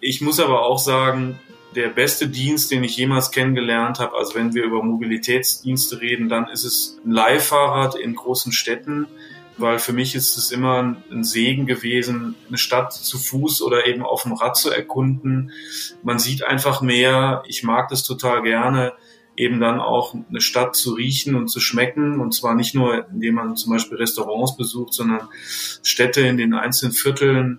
Ich 0.00 0.20
muss 0.20 0.40
aber 0.40 0.62
auch 0.62 0.78
sagen, 0.78 1.38
der 1.74 1.88
beste 1.88 2.28
Dienst, 2.28 2.70
den 2.70 2.82
ich 2.82 2.96
jemals 2.96 3.30
kennengelernt 3.30 4.00
habe, 4.00 4.16
also 4.16 4.34
wenn 4.34 4.54
wir 4.54 4.64
über 4.64 4.82
Mobilitätsdienste 4.82 6.00
reden, 6.00 6.28
dann 6.28 6.48
ist 6.48 6.64
es 6.64 6.98
ein 7.04 7.12
Leihfahrrad 7.12 7.94
in 7.94 8.14
großen 8.14 8.52
Städten 8.52 9.06
weil 9.58 9.78
für 9.78 9.92
mich 9.92 10.14
ist 10.14 10.36
es 10.36 10.50
immer 10.50 10.96
ein 11.10 11.24
Segen 11.24 11.66
gewesen, 11.66 12.34
eine 12.48 12.58
Stadt 12.58 12.92
zu 12.92 13.18
Fuß 13.18 13.62
oder 13.62 13.86
eben 13.86 14.02
auf 14.02 14.22
dem 14.22 14.32
Rad 14.32 14.56
zu 14.56 14.70
erkunden. 14.70 15.52
Man 16.02 16.18
sieht 16.18 16.44
einfach 16.44 16.80
mehr. 16.80 17.42
Ich 17.46 17.62
mag 17.62 17.88
das 17.88 18.04
total 18.04 18.42
gerne, 18.42 18.92
eben 19.36 19.60
dann 19.60 19.80
auch 19.80 20.14
eine 20.14 20.40
Stadt 20.40 20.76
zu 20.76 20.94
riechen 20.94 21.34
und 21.34 21.48
zu 21.48 21.60
schmecken. 21.60 22.20
Und 22.20 22.34
zwar 22.34 22.54
nicht 22.54 22.74
nur, 22.74 23.06
indem 23.08 23.34
man 23.34 23.56
zum 23.56 23.72
Beispiel 23.72 23.98
Restaurants 23.98 24.56
besucht, 24.56 24.94
sondern 24.94 25.28
Städte 25.82 26.20
in 26.22 26.36
den 26.36 26.54
einzelnen 26.54 26.92
Vierteln 26.92 27.58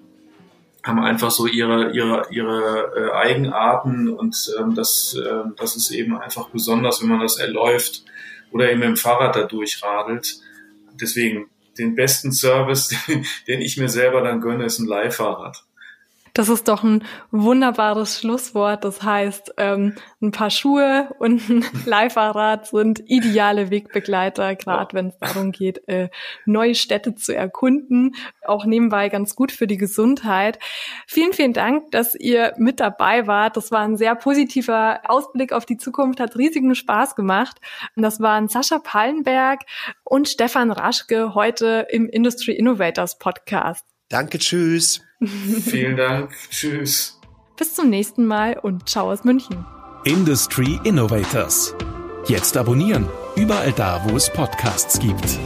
haben 0.83 0.99
einfach 0.99 1.29
so 1.29 1.45
ihre 1.45 1.91
ihre 1.91 2.27
ihre 2.31 2.93
äh, 2.95 3.11
Eigenarten 3.11 4.07
und 4.07 4.49
ähm, 4.57 4.75
das 4.75 5.13
äh, 5.13 5.43
das 5.57 5.75
ist 5.75 5.91
eben 5.91 6.17
einfach 6.17 6.49
besonders, 6.49 7.01
wenn 7.01 7.09
man 7.09 7.19
das 7.19 7.37
erläuft 7.37 8.05
oder 8.51 8.71
eben 8.71 8.79
mit 8.79 8.87
dem 8.87 8.95
Fahrrad 8.95 9.35
da 9.35 9.43
durchradelt. 9.43 10.39
Deswegen 10.99 11.49
den 11.79 11.95
besten 11.95 12.31
Service, 12.31 12.93
den 13.47 13.61
ich 13.61 13.77
mir 13.77 13.89
selber 13.89 14.21
dann 14.21 14.41
gönne, 14.41 14.65
ist 14.65 14.79
ein 14.79 14.85
Leihfahrrad. 14.85 15.63
Das 16.33 16.49
ist 16.49 16.67
doch 16.67 16.83
ein 16.83 17.03
wunderbares 17.31 18.19
Schlusswort. 18.19 18.83
Das 18.83 19.03
heißt, 19.03 19.53
ähm, 19.57 19.95
ein 20.21 20.31
paar 20.31 20.49
Schuhe 20.49 21.13
und 21.19 21.49
ein 21.49 21.65
Leihfahrrad 21.85 22.67
sind 22.67 23.03
ideale 23.07 23.69
Wegbegleiter, 23.69 24.55
gerade 24.55 24.93
wenn 24.93 25.07
es 25.07 25.17
darum 25.19 25.51
geht, 25.51 25.87
äh, 25.87 26.09
neue 26.45 26.75
Städte 26.75 27.15
zu 27.15 27.35
erkunden. 27.35 28.15
Auch 28.45 28.65
nebenbei 28.65 29.09
ganz 29.09 29.35
gut 29.35 29.51
für 29.51 29.67
die 29.67 29.77
Gesundheit. 29.77 30.59
Vielen, 31.07 31.33
vielen 31.33 31.53
Dank, 31.53 31.91
dass 31.91 32.15
ihr 32.15 32.53
mit 32.57 32.79
dabei 32.79 33.27
wart. 33.27 33.57
Das 33.57 33.71
war 33.71 33.81
ein 33.81 33.97
sehr 33.97 34.15
positiver 34.15 35.01
Ausblick 35.05 35.53
auf 35.53 35.65
die 35.65 35.77
Zukunft, 35.77 36.19
hat 36.19 36.35
riesigen 36.35 36.75
Spaß 36.75 37.15
gemacht. 37.15 37.57
Und 37.95 38.03
das 38.03 38.19
waren 38.19 38.47
Sascha 38.47 38.79
Pallenberg 38.79 39.61
und 40.03 40.27
Stefan 40.27 40.71
Raschke 40.71 41.33
heute 41.35 41.87
im 41.89 42.07
Industry 42.07 42.53
Innovators 42.53 43.17
Podcast. 43.17 43.85
Danke, 44.09 44.39
tschüss. 44.39 45.01
Vielen 45.21 45.97
Dank. 45.97 46.31
Tschüss. 46.49 47.19
Bis 47.57 47.75
zum 47.75 47.89
nächsten 47.89 48.25
Mal 48.25 48.57
und 48.57 48.87
ciao 48.87 49.11
aus 49.11 49.23
München. 49.23 49.65
Industry 50.05 50.79
Innovators. 50.85 51.75
Jetzt 52.27 52.55
abonnieren. 52.55 53.05
Überall 53.35 53.73
da, 53.73 54.01
wo 54.07 54.15
es 54.15 54.31
Podcasts 54.31 54.99
gibt. 54.99 55.37